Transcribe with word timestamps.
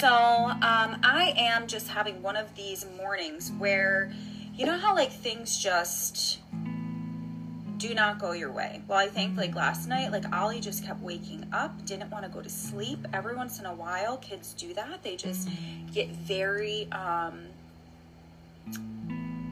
So, 0.00 0.08
um, 0.08 0.96
I 1.02 1.34
am 1.36 1.66
just 1.66 1.88
having 1.88 2.22
one 2.22 2.34
of 2.34 2.54
these 2.54 2.86
mornings 2.96 3.52
where, 3.58 4.10
you 4.54 4.64
know 4.64 4.78
how 4.78 4.94
like 4.94 5.12
things 5.12 5.58
just 5.58 6.38
do 7.76 7.92
not 7.92 8.18
go 8.18 8.32
your 8.32 8.50
way. 8.50 8.80
Well, 8.88 8.98
I 8.98 9.08
think 9.08 9.36
like 9.36 9.54
last 9.54 9.90
night, 9.90 10.10
like 10.10 10.24
Ollie 10.32 10.60
just 10.60 10.86
kept 10.86 11.02
waking 11.02 11.44
up, 11.52 11.84
didn't 11.84 12.10
want 12.10 12.24
to 12.24 12.30
go 12.30 12.40
to 12.40 12.48
sleep. 12.48 13.06
Every 13.12 13.36
once 13.36 13.60
in 13.60 13.66
a 13.66 13.74
while, 13.74 14.16
kids 14.16 14.54
do 14.54 14.72
that. 14.72 15.02
They 15.02 15.16
just 15.16 15.50
get 15.92 16.08
very, 16.08 16.90
um, 16.92 17.48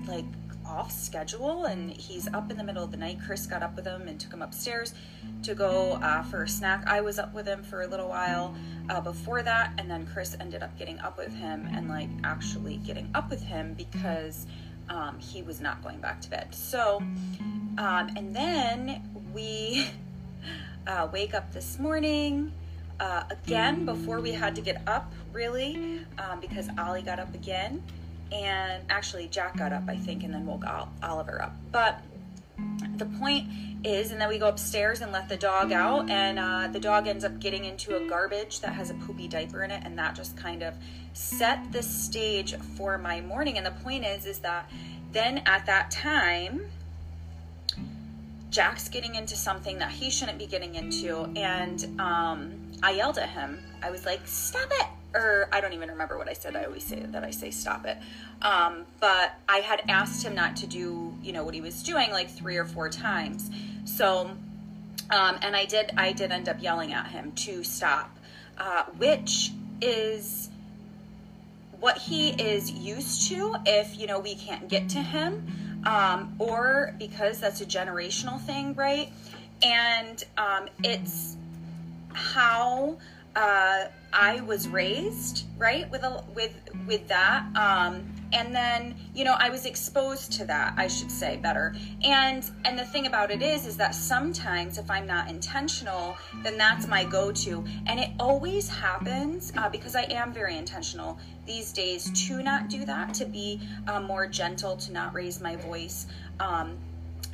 like 0.06 0.24
off 0.68 0.92
schedule 0.92 1.64
and 1.64 1.90
he's 1.90 2.28
up 2.32 2.50
in 2.50 2.56
the 2.56 2.64
middle 2.64 2.84
of 2.84 2.90
the 2.90 2.96
night. 2.96 3.18
Chris 3.24 3.46
got 3.46 3.62
up 3.62 3.74
with 3.74 3.86
him 3.86 4.06
and 4.06 4.20
took 4.20 4.32
him 4.32 4.42
upstairs 4.42 4.94
to 5.42 5.54
go 5.54 5.98
uh, 6.02 6.22
for 6.24 6.42
a 6.42 6.48
snack. 6.48 6.84
I 6.86 7.00
was 7.00 7.18
up 7.18 7.34
with 7.34 7.46
him 7.46 7.62
for 7.62 7.82
a 7.82 7.86
little 7.86 8.08
while 8.08 8.54
uh, 8.90 9.00
before 9.00 9.42
that, 9.42 9.72
and 9.78 9.90
then 9.90 10.06
Chris 10.06 10.36
ended 10.38 10.62
up 10.62 10.76
getting 10.78 10.98
up 11.00 11.16
with 11.16 11.34
him 11.34 11.68
and 11.72 11.88
like 11.88 12.10
actually 12.24 12.76
getting 12.78 13.10
up 13.14 13.30
with 13.30 13.42
him 13.42 13.74
because 13.74 14.46
um, 14.88 15.18
he 15.18 15.42
was 15.42 15.60
not 15.60 15.82
going 15.82 15.98
back 15.98 16.20
to 16.22 16.30
bed. 16.30 16.54
So, 16.54 16.98
um, 17.78 18.10
and 18.16 18.34
then 18.34 19.02
we 19.34 19.88
uh, 20.86 21.08
wake 21.12 21.34
up 21.34 21.52
this 21.52 21.78
morning. 21.78 22.52
Uh, 23.00 23.22
again, 23.30 23.84
before 23.84 24.20
we 24.20 24.32
had 24.32 24.56
to 24.56 24.60
get 24.60 24.82
up, 24.88 25.12
really, 25.32 26.04
um, 26.18 26.40
because 26.40 26.68
Ollie 26.76 27.02
got 27.02 27.20
up 27.20 27.32
again 27.32 27.80
and 28.32 28.82
actually 28.90 29.28
Jack 29.28 29.56
got 29.56 29.72
up, 29.72 29.84
I 29.88 29.96
think, 29.96 30.24
and 30.24 30.32
then 30.32 30.46
woke 30.46 30.64
Oliver 31.02 31.42
up. 31.42 31.56
But 31.72 32.00
the 32.96 33.06
point 33.06 33.48
is, 33.84 34.10
and 34.10 34.20
then 34.20 34.28
we 34.28 34.38
go 34.38 34.48
upstairs 34.48 35.00
and 35.00 35.12
let 35.12 35.28
the 35.28 35.36
dog 35.36 35.72
out, 35.72 36.10
and 36.10 36.38
uh, 36.38 36.68
the 36.72 36.80
dog 36.80 37.06
ends 37.06 37.24
up 37.24 37.38
getting 37.38 37.64
into 37.64 37.96
a 37.96 38.08
garbage 38.08 38.60
that 38.60 38.72
has 38.72 38.90
a 38.90 38.94
poopy 38.94 39.28
diaper 39.28 39.62
in 39.62 39.70
it, 39.70 39.82
and 39.84 39.96
that 39.98 40.14
just 40.14 40.36
kind 40.36 40.62
of 40.62 40.74
set 41.12 41.72
the 41.72 41.82
stage 41.82 42.54
for 42.76 42.98
my 42.98 43.20
morning. 43.20 43.56
And 43.56 43.64
the 43.64 43.70
point 43.70 44.04
is, 44.04 44.26
is 44.26 44.40
that 44.40 44.70
then 45.12 45.42
at 45.46 45.66
that 45.66 45.90
time, 45.90 46.62
Jack's 48.50 48.88
getting 48.88 49.14
into 49.14 49.36
something 49.36 49.78
that 49.78 49.90
he 49.90 50.10
shouldn't 50.10 50.38
be 50.38 50.46
getting 50.46 50.74
into, 50.74 51.30
and 51.36 51.84
um, 52.00 52.54
I 52.82 52.92
yelled 52.92 53.18
at 53.18 53.30
him. 53.30 53.60
I 53.82 53.90
was 53.90 54.04
like, 54.04 54.20
"Stop 54.26 54.68
it!" 54.70 54.86
or 55.14 55.48
I 55.52 55.60
don't 55.60 55.72
even 55.72 55.88
remember 55.90 56.18
what 56.18 56.28
I 56.28 56.32
said. 56.32 56.54
I 56.56 56.64
always 56.64 56.84
say 56.84 57.00
that 57.00 57.24
I 57.24 57.30
say 57.30 57.50
stop 57.50 57.86
it. 57.86 57.96
Um, 58.42 58.84
but 59.00 59.34
I 59.48 59.58
had 59.58 59.82
asked 59.88 60.24
him 60.24 60.34
not 60.34 60.56
to 60.56 60.66
do, 60.66 61.14
you 61.22 61.32
know, 61.32 61.44
what 61.44 61.54
he 61.54 61.60
was 61.60 61.82
doing 61.82 62.10
like 62.10 62.30
three 62.30 62.56
or 62.56 62.64
four 62.64 62.88
times. 62.88 63.50
So, 63.84 64.30
um, 65.10 65.38
and 65.42 65.56
I 65.56 65.64
did, 65.64 65.92
I 65.96 66.12
did 66.12 66.30
end 66.30 66.48
up 66.48 66.62
yelling 66.62 66.92
at 66.92 67.08
him 67.08 67.32
to 67.32 67.64
stop, 67.64 68.16
uh, 68.58 68.84
which 68.96 69.52
is 69.80 70.50
what 71.80 71.96
he 71.96 72.30
is 72.30 72.70
used 72.70 73.28
to 73.30 73.56
if, 73.64 73.98
you 73.98 74.06
know, 74.06 74.18
we 74.18 74.34
can't 74.34 74.68
get 74.68 74.90
to 74.90 74.98
him, 74.98 75.82
um, 75.86 76.34
or 76.38 76.94
because 76.98 77.40
that's 77.40 77.60
a 77.60 77.66
generational 77.66 78.40
thing, 78.40 78.74
right? 78.74 79.10
And 79.62 80.22
um, 80.36 80.68
it's 80.82 81.36
how 82.12 82.98
uh, 83.36 83.86
I 84.12 84.40
was 84.40 84.68
raised 84.68 85.44
right 85.58 85.90
with 85.90 86.02
a 86.02 86.24
with 86.34 86.54
with 86.86 87.06
that 87.08 87.44
um 87.56 88.10
and 88.32 88.54
then 88.54 88.94
you 89.14 89.24
know 89.24 89.34
I 89.38 89.50
was 89.50 89.66
exposed 89.66 90.32
to 90.32 90.44
that 90.46 90.74
I 90.76 90.86
should 90.86 91.10
say 91.10 91.36
better. 91.36 91.74
And 92.02 92.50
and 92.64 92.78
the 92.78 92.84
thing 92.84 93.06
about 93.06 93.30
it 93.30 93.42
is 93.42 93.66
is 93.66 93.76
that 93.76 93.94
sometimes 93.94 94.78
if 94.78 94.90
I'm 94.90 95.06
not 95.06 95.28
intentional 95.28 96.16
then 96.42 96.56
that's 96.56 96.86
my 96.86 97.04
go-to. 97.04 97.64
And 97.86 98.00
it 98.00 98.10
always 98.18 98.68
happens 98.68 99.52
uh, 99.56 99.68
because 99.68 99.94
I 99.94 100.02
am 100.04 100.32
very 100.32 100.56
intentional 100.56 101.18
these 101.46 101.72
days 101.72 102.10
to 102.26 102.42
not 102.42 102.68
do 102.68 102.84
that 102.86 103.12
to 103.14 103.26
be 103.26 103.60
uh, 103.86 104.00
more 104.00 104.26
gentle 104.26 104.76
to 104.76 104.92
not 104.92 105.14
raise 105.14 105.40
my 105.40 105.56
voice 105.56 106.06
um, 106.40 106.76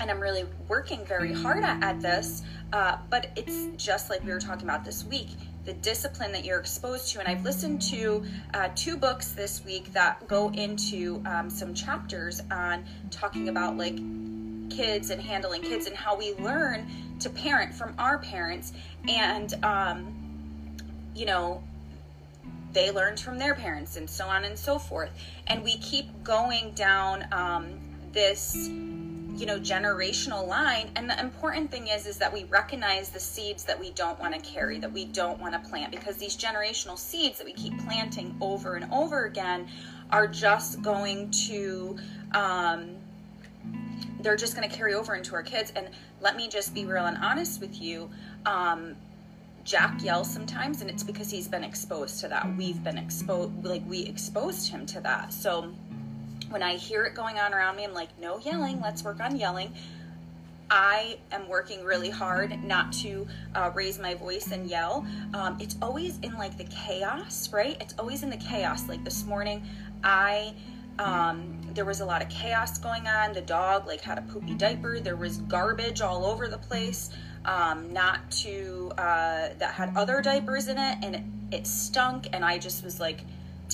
and 0.00 0.10
I'm 0.10 0.20
really 0.20 0.44
working 0.68 1.04
very 1.04 1.32
hard 1.32 1.62
at, 1.62 1.82
at 1.82 2.00
this 2.00 2.42
uh, 2.72 2.98
but 3.10 3.30
it's 3.36 3.68
just 3.76 4.10
like 4.10 4.24
we 4.24 4.30
were 4.30 4.40
talking 4.40 4.64
about 4.64 4.84
this 4.84 5.04
week 5.04 5.28
the 5.64 5.72
discipline 5.74 6.32
that 6.32 6.44
you're 6.44 6.60
exposed 6.60 7.12
to. 7.12 7.20
And 7.20 7.28
I've 7.28 7.42
listened 7.44 7.80
to 7.82 8.24
uh, 8.52 8.68
two 8.74 8.96
books 8.96 9.32
this 9.32 9.64
week 9.64 9.92
that 9.92 10.26
go 10.28 10.50
into 10.50 11.22
um, 11.26 11.48
some 11.48 11.74
chapters 11.74 12.42
on 12.50 12.84
talking 13.10 13.48
about 13.48 13.76
like 13.76 13.96
kids 14.70 15.10
and 15.10 15.20
handling 15.20 15.62
kids 15.62 15.86
and 15.86 15.96
how 15.96 16.16
we 16.16 16.34
learn 16.34 16.86
to 17.20 17.30
parent 17.30 17.74
from 17.74 17.94
our 17.98 18.18
parents. 18.18 18.72
And, 19.08 19.54
um, 19.64 20.76
you 21.14 21.26
know, 21.26 21.62
they 22.72 22.90
learned 22.90 23.20
from 23.20 23.38
their 23.38 23.54
parents 23.54 23.96
and 23.96 24.10
so 24.10 24.26
on 24.26 24.44
and 24.44 24.58
so 24.58 24.78
forth. 24.78 25.10
And 25.46 25.62
we 25.62 25.78
keep 25.78 26.24
going 26.24 26.72
down 26.72 27.26
um, 27.32 27.78
this 28.12 28.68
you 29.36 29.46
know 29.46 29.58
generational 29.58 30.46
line 30.46 30.90
and 30.96 31.10
the 31.10 31.18
important 31.20 31.70
thing 31.70 31.88
is 31.88 32.06
is 32.06 32.16
that 32.18 32.32
we 32.32 32.44
recognize 32.44 33.10
the 33.10 33.18
seeds 33.18 33.64
that 33.64 33.78
we 33.78 33.90
don't 33.90 34.18
want 34.20 34.32
to 34.34 34.40
carry 34.40 34.78
that 34.78 34.92
we 34.92 35.04
don't 35.06 35.40
want 35.40 35.52
to 35.52 35.68
plant 35.68 35.90
because 35.90 36.16
these 36.16 36.36
generational 36.36 36.96
seeds 36.96 37.38
that 37.38 37.44
we 37.44 37.52
keep 37.52 37.76
planting 37.84 38.34
over 38.40 38.76
and 38.76 38.90
over 38.92 39.24
again 39.24 39.66
are 40.10 40.28
just 40.28 40.82
going 40.82 41.30
to 41.30 41.96
um, 42.32 42.90
they're 44.20 44.36
just 44.36 44.56
going 44.56 44.68
to 44.68 44.74
carry 44.74 44.94
over 44.94 45.14
into 45.14 45.34
our 45.34 45.42
kids 45.42 45.72
and 45.74 45.88
let 46.20 46.36
me 46.36 46.48
just 46.48 46.72
be 46.74 46.84
real 46.84 47.06
and 47.06 47.18
honest 47.18 47.60
with 47.60 47.80
you 47.80 48.08
um, 48.46 48.94
Jack 49.64 50.04
yells 50.04 50.30
sometimes, 50.30 50.82
and 50.82 50.90
it's 50.90 51.02
because 51.02 51.30
he's 51.30 51.48
been 51.48 51.64
exposed 51.64 52.20
to 52.20 52.28
that. 52.28 52.54
We've 52.54 52.84
been 52.84 52.98
exposed, 52.98 53.64
like 53.64 53.82
we 53.88 54.00
exposed 54.04 54.68
him 54.68 54.84
to 54.86 55.00
that. 55.00 55.32
So 55.32 55.72
when 56.54 56.62
I 56.62 56.76
hear 56.76 57.02
it 57.02 57.14
going 57.14 57.40
on 57.40 57.52
around 57.52 57.74
me, 57.74 57.82
I'm 57.82 57.92
like, 57.92 58.16
no 58.20 58.38
yelling, 58.38 58.80
let's 58.80 59.02
work 59.02 59.18
on 59.18 59.34
yelling. 59.34 59.74
I 60.70 61.18
am 61.32 61.48
working 61.48 61.82
really 61.82 62.10
hard 62.10 62.62
not 62.62 62.92
to 62.92 63.26
uh, 63.56 63.72
raise 63.74 63.98
my 63.98 64.14
voice 64.14 64.52
and 64.52 64.70
yell. 64.70 65.04
Um, 65.34 65.58
it's 65.60 65.74
always 65.82 66.20
in 66.20 66.32
like 66.34 66.56
the 66.56 66.62
chaos, 66.66 67.52
right? 67.52 67.76
It's 67.80 67.94
always 67.98 68.22
in 68.22 68.30
the 68.30 68.36
chaos. 68.36 68.88
Like 68.88 69.02
this 69.02 69.26
morning, 69.26 69.66
I 70.04 70.54
um, 71.00 71.60
there 71.74 71.84
was 71.84 71.98
a 72.00 72.06
lot 72.06 72.22
of 72.22 72.28
chaos 72.28 72.78
going 72.78 73.08
on. 73.08 73.32
The 73.32 73.40
dog 73.40 73.88
like 73.88 74.00
had 74.00 74.18
a 74.18 74.22
poopy 74.22 74.54
diaper. 74.54 75.00
There 75.00 75.16
was 75.16 75.38
garbage 75.38 76.02
all 76.02 76.24
over 76.24 76.46
the 76.46 76.58
place. 76.58 77.10
Um, 77.46 77.92
not 77.92 78.30
to 78.42 78.92
uh, 78.96 79.48
that 79.58 79.74
had 79.74 79.96
other 79.96 80.22
diapers 80.22 80.68
in 80.68 80.78
it, 80.78 80.98
and 81.02 81.16
it, 81.16 81.22
it 81.50 81.66
stunk. 81.66 82.28
And 82.32 82.44
I 82.44 82.58
just 82.58 82.84
was 82.84 83.00
like, 83.00 83.22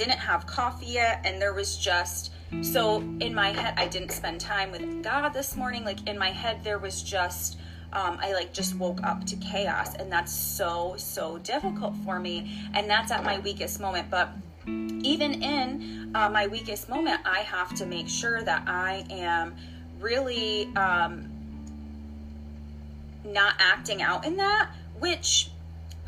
didn't 0.01 0.19
have 0.19 0.47
coffee 0.47 0.87
yet, 0.87 1.21
and 1.25 1.41
there 1.43 1.53
was 1.53 1.77
just 1.77 2.33
so 2.63 3.01
in 3.21 3.35
my 3.35 3.51
head, 3.51 3.75
I 3.77 3.87
didn't 3.87 4.13
spend 4.13 4.41
time 4.41 4.73
with 4.73 5.05
God 5.05 5.29
this 5.35 5.57
morning. 5.57 5.85
Like 5.85 6.09
in 6.09 6.19
my 6.19 6.31
head, 6.31 6.65
there 6.65 6.79
was 6.79 7.03
just, 7.03 7.59
um, 7.93 8.19
I 8.21 8.33
like 8.33 8.53
just 8.55 8.77
woke 8.77 9.03
up 9.05 9.25
to 9.27 9.37
chaos. 9.37 9.95
And 9.95 10.11
that's 10.11 10.33
so, 10.33 10.95
so 10.97 11.37
difficult 11.39 11.95
for 12.05 12.19
me. 12.19 12.51
And 12.73 12.89
that's 12.89 13.13
at 13.13 13.25
my 13.25 13.39
weakest 13.41 13.79
moment. 13.79 14.11
But 14.11 14.31
even 14.67 15.43
in 15.43 16.11
uh, 16.15 16.31
my 16.31 16.47
weakest 16.47 16.89
moment, 16.89 17.21
I 17.27 17.41
have 17.41 17.75
to 17.77 17.87
make 17.87 18.09
sure 18.09 18.43
that 18.43 18.65
I 18.67 19.05
am 19.11 19.55
really 20.01 20.75
um, 20.77 21.29
not 23.25 23.55
acting 23.59 24.01
out 24.03 24.27
in 24.27 24.39
that, 24.39 24.71
which 24.99 25.50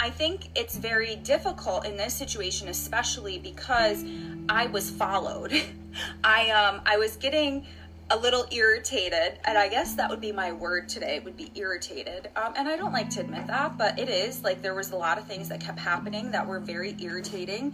I 0.03 0.11
think 0.11 0.49
it's 0.57 0.77
very 0.77 1.15
difficult 1.15 1.87
in 1.87 1.97
this 1.97 2.13
situation, 2.13 2.67
especially 2.67 3.39
because 3.39 4.05
I 4.49 4.67
was 4.67 4.91
followed. 4.91 5.53
I 6.25 6.51
um 6.51 6.81
I 6.85 6.97
was 6.97 7.15
getting 7.17 7.65
a 8.11 8.19
little 8.19 8.45
irritated, 8.51 9.39
and 9.45 9.57
I 9.57 9.69
guess 9.69 9.95
that 9.95 10.11
would 10.11 10.21
be 10.21 10.33
my 10.33 10.51
word 10.51 10.89
today. 10.89 11.21
Would 11.21 11.37
be 11.37 11.53
irritated, 11.55 12.31
um, 12.35 12.53
and 12.57 12.69
I 12.69 12.77
don't 12.77 12.93
like 12.93 13.11
to 13.11 13.21
admit 13.21 13.47
that, 13.47 13.79
but 13.79 13.97
it 13.97 14.09
is 14.09 14.43
like 14.43 14.61
there 14.61 14.75
was 14.75 14.91
a 14.91 14.97
lot 14.97 15.19
of 15.19 15.25
things 15.29 15.49
that 15.51 15.61
kept 15.61 15.79
happening 15.79 16.33
that 16.33 16.45
were 16.45 16.59
very 16.59 16.97
irritating, 16.99 17.73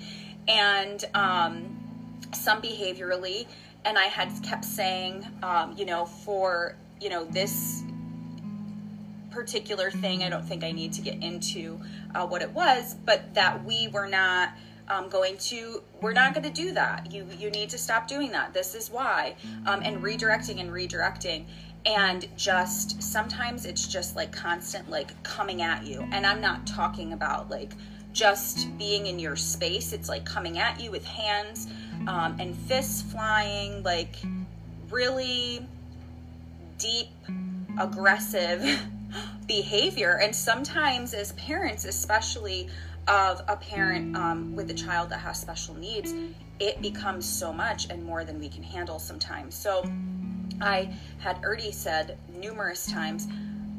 and 0.48 1.02
um, 1.14 1.78
some 2.34 2.60
behaviorally, 2.60 3.46
and 3.86 3.96
I 3.96 4.04
had 4.04 4.30
kept 4.42 4.66
saying, 4.66 5.26
um, 5.42 5.74
you 5.78 5.86
know, 5.86 6.04
for 6.04 6.76
you 7.00 7.08
know 7.08 7.24
this 7.24 7.84
particular 9.38 9.92
thing, 9.92 10.24
I 10.24 10.28
don't 10.28 10.44
think 10.44 10.64
I 10.64 10.72
need 10.72 10.92
to 10.94 11.00
get 11.00 11.22
into 11.22 11.78
uh, 12.12 12.26
what 12.26 12.42
it 12.42 12.50
was, 12.50 12.96
but 13.04 13.34
that 13.34 13.64
we 13.64 13.86
were 13.86 14.08
not 14.08 14.50
um, 14.88 15.08
going 15.08 15.36
to 15.38 15.82
we're 16.00 16.12
not 16.12 16.34
going 16.34 16.42
to 16.42 16.50
do 16.50 16.72
that. 16.72 17.12
You 17.12 17.24
you 17.38 17.48
need 17.50 17.70
to 17.70 17.78
stop 17.78 18.08
doing 18.08 18.32
that. 18.32 18.52
This 18.52 18.74
is 18.74 18.90
why 18.90 19.36
um, 19.64 19.80
and 19.84 20.02
redirecting 20.02 20.60
and 20.60 20.70
redirecting. 20.70 21.44
And 21.86 22.26
just 22.36 23.00
sometimes 23.00 23.64
it's 23.64 23.86
just 23.86 24.16
like 24.16 24.32
constant 24.32 24.90
like 24.90 25.22
coming 25.22 25.62
at 25.62 25.86
you. 25.86 26.04
And 26.10 26.26
i'm 26.26 26.40
not 26.40 26.66
talking 26.66 27.12
about 27.12 27.48
like 27.48 27.72
just 28.12 28.76
being 28.76 29.06
in 29.06 29.20
your 29.20 29.36
space. 29.36 29.92
It's 29.92 30.08
like 30.08 30.24
coming 30.24 30.58
at 30.58 30.80
you 30.80 30.90
with 30.90 31.04
hands 31.04 31.68
um, 32.08 32.36
and 32.40 32.56
fists 32.56 33.02
flying 33.02 33.84
like 33.84 34.16
really 34.90 35.64
deep 36.78 37.10
aggressive 37.78 38.80
behavior 39.46 40.18
and 40.22 40.34
sometimes 40.34 41.14
as 41.14 41.32
parents 41.32 41.84
especially 41.84 42.68
of 43.08 43.42
a 43.48 43.56
parent 43.56 44.14
um, 44.16 44.54
with 44.54 44.70
a 44.70 44.74
child 44.74 45.08
that 45.08 45.18
has 45.20 45.40
special 45.40 45.74
needs, 45.74 46.12
it 46.60 46.80
becomes 46.82 47.24
so 47.26 47.52
much 47.52 47.88
and 47.90 48.04
more 48.04 48.24
than 48.24 48.38
we 48.38 48.48
can 48.48 48.62
handle 48.62 48.98
sometimes. 48.98 49.54
So 49.54 49.82
I 50.60 50.94
had 51.18 51.42
already 51.42 51.72
said 51.72 52.18
numerous 52.40 52.86
times, 52.86 53.26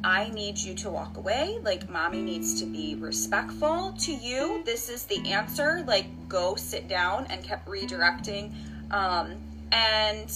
I 0.04 0.30
need 0.30 0.58
you 0.58 0.74
to 0.76 0.90
walk 0.90 1.18
away. 1.18 1.60
Like, 1.62 1.90
mommy 1.90 2.22
needs 2.22 2.60
to 2.62 2.66
be 2.66 2.96
respectful 2.96 3.94
to 4.00 4.14
you. 4.14 4.64
This 4.66 4.90
is 4.90 5.04
the 5.04 5.30
answer. 5.30 5.84
Like, 5.86 6.30
go 6.30 6.56
sit 6.56 6.88
down 6.88 7.28
and 7.30 7.44
kept 7.44 7.68
redirecting. 7.68 8.54
Um, 8.92 9.36
and 9.74 10.32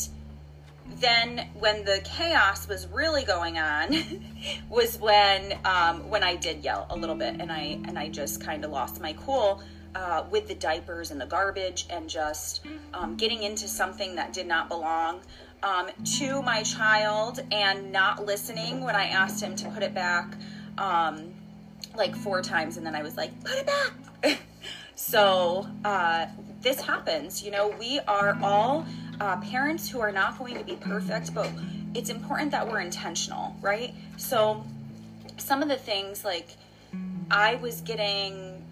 then 1.00 1.48
when 1.60 1.86
the 1.86 2.02
chaos 2.04 2.68
was 2.68 2.88
really 2.88 3.24
going 3.24 3.58
on 3.58 3.96
was 4.70 4.98
when 5.00 5.58
um, 5.66 6.10
when 6.10 6.24
I 6.24 6.36
did 6.36 6.64
yell 6.64 6.88
a 6.90 6.96
little 6.96 7.16
bit 7.16 7.36
and 7.40 7.52
I 7.52 7.80
and 7.86 7.98
I 7.98 8.10
just 8.10 8.42
kind 8.42 8.64
of 8.66 8.72
lost 8.72 9.02
my 9.02 9.14
cool 9.14 9.62
uh, 9.96 10.26
with 10.30 10.48
the 10.48 10.56
diapers 10.56 11.12
and 11.12 11.22
the 11.22 11.26
garbage 11.26 11.86
and 11.90 12.10
just 12.10 12.62
um, 12.94 13.16
getting 13.16 13.44
into 13.44 13.68
something 13.68 14.16
that 14.16 14.34
did 14.34 14.48
not 14.48 14.68
belong 14.68 15.22
um, 15.62 15.88
to 16.18 16.42
my 16.42 16.64
child 16.64 17.40
and 17.52 17.92
not 17.92 18.26
listening 18.26 18.82
when 18.82 18.96
I 18.96 19.06
asked 19.06 19.42
him 19.42 19.56
to 19.58 19.70
put 19.70 19.84
it 19.84 19.94
back 19.94 20.36
um, 20.78 21.34
like 21.96 22.16
four 22.16 22.42
times 22.42 22.78
and 22.78 22.86
then 22.86 22.96
I 22.96 23.04
was 23.04 23.16
like 23.18 23.44
put 23.44 23.56
it 23.56 23.66
back! 23.66 24.40
So 24.96 25.68
uh, 25.84 26.28
this 26.62 26.80
happens 26.80 27.44
you 27.44 27.52
know 27.52 27.74
we 27.80 28.00
are 28.02 28.38
all 28.42 28.86
uh, 29.20 29.38
parents 29.38 29.90
who 29.90 30.00
are 30.00 30.12
not 30.12 30.38
going 30.38 30.58
to 30.58 30.64
be 30.64 30.76
perfect, 30.76 31.34
but 31.34 31.50
it's 31.94 32.10
important 32.10 32.52
that 32.52 32.68
we're 32.68 32.82
intentional, 32.82 33.56
right? 33.62 33.94
So, 34.18 34.64
some 35.38 35.62
of 35.62 35.70
the 35.70 35.78
things 35.78 36.24
like 36.24 36.50
I 37.32 37.56
was 37.56 37.82
getting, 37.82 38.64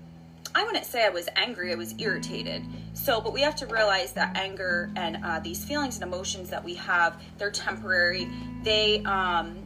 I 0.54 0.64
wouldn't 0.64 0.86
say 0.86 1.06
I 1.06 1.10
was 1.10 1.28
angry, 1.36 1.72
I 1.72 1.76
was 1.76 1.96
irritated. 2.00 2.64
So, 2.94 3.22
but 3.22 3.34
we 3.34 3.42
have 3.42 3.56
to 3.58 3.66
realize 3.68 4.14
that 4.14 4.38
anger 4.38 4.92
and 4.96 5.24
uh, 5.24 5.40
these 5.40 5.64
feelings 5.66 5.96
and 5.96 6.04
emotions 6.04 6.50
that 6.50 6.64
we 6.64 6.76
have, 6.76 7.20
they're 7.38 7.52
temporary. 7.52 8.30
They, 8.64 9.04
um, 9.04 9.58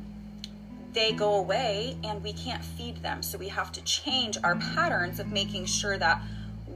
they 0.93 1.11
go 1.11 1.35
away 1.35 1.97
and 2.03 2.23
we 2.23 2.33
can't 2.33 2.63
feed 2.63 3.03
them. 3.03 3.21
So 3.21 3.37
we 3.37 3.49
have 3.49 3.71
to 3.73 3.81
change 3.81 4.37
our 4.43 4.55
patterns 4.55 5.19
of 5.19 5.27
making 5.31 5.65
sure 5.65 5.97
that 5.97 6.21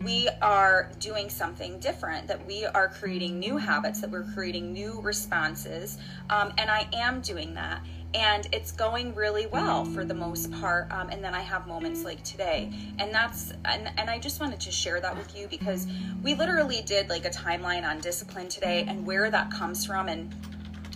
we 0.04 0.30
are 0.42 0.92
doing 1.00 1.30
something 1.30 1.80
different, 1.80 2.28
that 2.28 2.46
we 2.46 2.66
are 2.66 2.88
creating 2.88 3.40
new 3.40 3.58
habits, 3.58 4.02
that 4.02 4.10
we're 4.10 4.24
creating 4.24 4.72
new 4.72 5.00
responses. 5.02 5.98
Um, 6.30 6.54
and 6.58 6.70
I 6.70 6.88
am 6.94 7.22
doing 7.22 7.54
that. 7.56 7.82
And 8.14 8.48
it's 8.52 8.72
going 8.72 9.14
really 9.14 9.46
well 9.48 9.86
for 9.86 10.04
the 10.04 10.16
most 10.16 10.52
part. 10.54 10.92
Um, 10.92 11.10
and 11.10 11.24
then 11.24 11.36
I 11.36 11.42
have 11.42 11.68
moments 11.68 12.04
like 12.04 12.24
today. 12.24 12.72
And 12.98 13.14
that's, 13.14 13.52
and, 13.66 13.92
and 13.98 14.10
I 14.10 14.18
just 14.18 14.40
wanted 14.40 14.60
to 14.62 14.72
share 14.72 15.00
that 15.00 15.16
with 15.16 15.38
you 15.38 15.48
because 15.48 15.86
we 16.24 16.34
literally 16.34 16.82
did 16.82 17.10
like 17.10 17.26
a 17.26 17.30
timeline 17.30 17.88
on 17.88 18.00
discipline 18.00 18.48
today 18.48 18.86
and 18.88 19.06
where 19.06 19.30
that 19.30 19.52
comes 19.52 19.86
from. 19.86 20.08
And, 20.08 20.34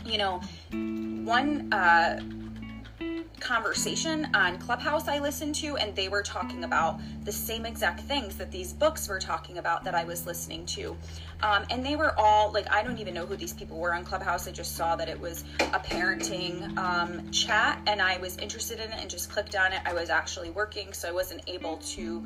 you 0.05 0.17
know, 0.17 0.41
one, 1.23 1.71
uh, 1.71 2.19
conversation 3.39 4.27
on 4.33 4.57
Clubhouse 4.57 5.07
I 5.07 5.19
listened 5.19 5.55
to, 5.55 5.77
and 5.77 5.95
they 5.95 6.07
were 6.07 6.23
talking 6.23 6.63
about 6.63 6.99
the 7.25 7.31
same 7.31 7.65
exact 7.65 8.01
things 8.01 8.37
that 8.37 8.51
these 8.51 8.73
books 8.73 9.07
were 9.07 9.19
talking 9.19 9.57
about 9.57 9.83
that 9.83 9.95
I 9.95 10.03
was 10.03 10.25
listening 10.25 10.65
to. 10.67 10.95
Um, 11.41 11.65
and 11.69 11.85
they 11.85 11.95
were 11.95 12.17
all 12.17 12.51
like, 12.51 12.71
I 12.71 12.83
don't 12.83 12.99
even 12.99 13.13
know 13.13 13.25
who 13.25 13.35
these 13.35 13.53
people 13.53 13.77
were 13.77 13.93
on 13.93 14.05
Clubhouse. 14.05 14.47
I 14.47 14.51
just 14.51 14.75
saw 14.75 14.95
that 14.95 15.09
it 15.09 15.19
was 15.19 15.43
a 15.59 15.79
parenting 15.79 16.77
um, 16.77 17.29
chat, 17.31 17.81
and 17.85 18.01
I 18.01 18.17
was 18.17 18.37
interested 18.37 18.79
in 18.79 18.91
it 18.91 18.97
and 18.99 19.09
just 19.09 19.29
clicked 19.29 19.55
on 19.55 19.73
it. 19.73 19.81
I 19.85 19.93
was 19.93 20.09
actually 20.09 20.51
working, 20.51 20.93
so 20.93 21.09
I 21.09 21.11
wasn't 21.11 21.41
able 21.47 21.77
to 21.77 22.25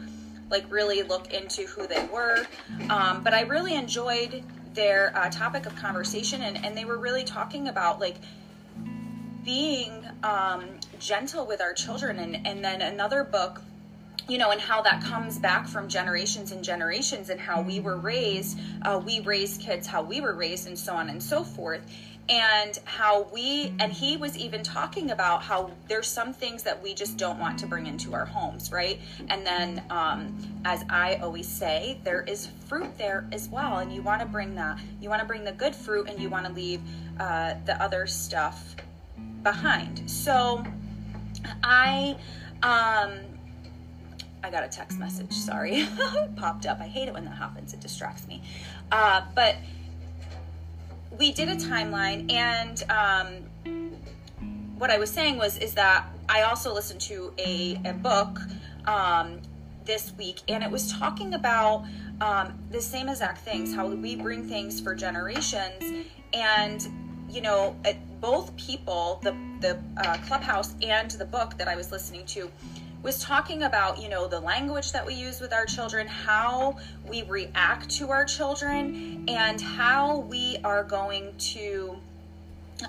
like 0.49 0.71
really 0.71 1.03
look 1.03 1.33
into 1.33 1.63
who 1.63 1.87
they 1.87 2.05
were. 2.13 2.45
Um, 2.89 3.23
but 3.23 3.33
I 3.33 3.41
really 3.41 3.75
enjoyed 3.75 4.43
their 4.73 5.17
uh, 5.17 5.29
topic 5.29 5.65
of 5.65 5.75
conversation, 5.75 6.41
and, 6.41 6.63
and 6.63 6.77
they 6.77 6.85
were 6.85 6.97
really 6.97 7.23
talking 7.23 7.67
about 7.67 7.99
like 7.99 8.17
being 9.43 10.05
um, 10.23 10.63
gentle 10.99 11.45
with 11.45 11.61
our 11.61 11.73
children. 11.73 12.19
And, 12.19 12.45
and 12.45 12.63
then 12.63 12.81
another 12.81 13.23
book, 13.23 13.61
you 14.27 14.37
know, 14.37 14.51
and 14.51 14.59
how 14.59 14.81
that 14.81 15.01
comes 15.01 15.39
back 15.39 15.67
from 15.67 15.87
generations 15.87 16.51
and 16.51 16.63
generations 16.63 17.29
and 17.29 17.39
how 17.39 17.61
we 17.61 17.79
were 17.79 17.97
raised, 17.97 18.59
uh, 18.81 19.01
we 19.05 19.21
raised 19.21 19.61
kids 19.61 19.87
how 19.87 20.01
we 20.01 20.19
were 20.19 20.33
raised, 20.33 20.67
and 20.67 20.77
so 20.77 20.93
on 20.93 21.09
and 21.09 21.23
so 21.23 21.43
forth. 21.43 21.81
And 22.29 22.77
how 22.83 23.29
we, 23.31 23.73
and 23.79 23.93
he 23.93 24.17
was 24.17 24.37
even 24.37 24.61
talking 24.61 25.11
about 25.11 25.43
how 25.43 25.71
there's 25.87 26.07
some 26.07 26.33
things 26.33 26.61
that 26.63 26.83
we 26.83 26.93
just 26.93 27.15
don't 27.15 27.39
want 27.39 27.57
to 27.59 27.67
bring 27.67 27.87
into 27.87 28.13
our 28.13 28.25
homes, 28.25 28.69
right? 28.69 28.99
And 29.29 29.45
then, 29.45 29.81
um, 29.89 30.37
as 30.65 30.83
I 30.89 31.15
always 31.23 31.47
say, 31.47 32.01
there 32.03 32.23
is 32.23 32.49
fruit 32.67 32.97
there 32.97 33.25
as 33.31 33.47
well. 33.47 33.77
And 33.77 33.93
you 33.93 34.01
want 34.01 34.19
to 34.19 34.27
bring 34.27 34.55
that, 34.55 34.77
you 34.99 35.07
want 35.07 35.21
to 35.21 35.25
bring 35.25 35.45
the 35.45 35.53
good 35.53 35.73
fruit 35.73 36.09
and 36.09 36.19
you 36.19 36.29
want 36.29 36.45
to 36.45 36.51
leave 36.51 36.81
uh, 37.17 37.53
the 37.65 37.81
other 37.81 38.05
stuff 38.05 38.75
behind. 39.41 40.09
So 40.09 40.65
I 41.67 42.15
um 42.63 43.19
I 44.43 44.49
got 44.49 44.63
a 44.63 44.69
text 44.69 44.97
message, 44.97 45.33
sorry. 45.33 45.81
it 45.81 46.35
popped 46.37 46.65
up. 46.65 46.79
I 46.79 46.87
hate 46.87 47.07
it 47.07 47.13
when 47.13 47.25
that 47.25 47.37
happens. 47.37 47.73
It 47.73 47.81
distracts 47.81 48.27
me. 48.27 48.41
Uh, 48.91 49.23
but 49.35 49.57
we 51.19 51.33
did 51.33 51.49
a 51.49 51.55
timeline 51.55 52.31
and 52.31 52.83
um, 52.89 53.91
what 54.77 54.89
I 54.89 54.97
was 54.97 55.09
saying 55.09 55.37
was 55.37 55.57
is 55.57 55.73
that 55.73 56.05
I 56.29 56.43
also 56.43 56.73
listened 56.73 57.01
to 57.01 57.33
a, 57.37 57.81
a 57.83 57.93
book 57.93 58.39
um, 58.85 59.41
this 59.85 60.13
week 60.17 60.41
and 60.47 60.63
it 60.63 60.71
was 60.71 60.93
talking 60.93 61.33
about 61.33 61.85
um, 62.21 62.57
the 62.71 62.81
same 62.81 63.09
exact 63.09 63.39
things 63.39 63.73
how 63.73 63.87
we 63.87 64.15
bring 64.15 64.47
things 64.47 64.79
for 64.79 64.95
generations 64.95 66.05
and 66.33 66.87
you 67.29 67.41
know 67.41 67.75
both 68.19 68.55
people, 68.57 69.19
the 69.23 69.35
the 69.59 69.79
uh, 69.97 70.17
clubhouse 70.27 70.75
and 70.81 71.11
the 71.11 71.25
book 71.25 71.57
that 71.57 71.67
I 71.67 71.75
was 71.75 71.91
listening 71.91 72.25
to, 72.27 72.49
was 73.03 73.19
talking 73.19 73.63
about 73.63 74.01
you 74.01 74.09
know 74.09 74.27
the 74.27 74.39
language 74.39 74.91
that 74.91 75.05
we 75.05 75.13
use 75.13 75.39
with 75.39 75.53
our 75.53 75.65
children, 75.65 76.07
how 76.07 76.77
we 77.07 77.23
react 77.23 77.89
to 77.91 78.11
our 78.11 78.25
children, 78.25 79.25
and 79.27 79.61
how 79.61 80.19
we 80.19 80.57
are 80.63 80.83
going 80.83 81.35
to 81.37 81.97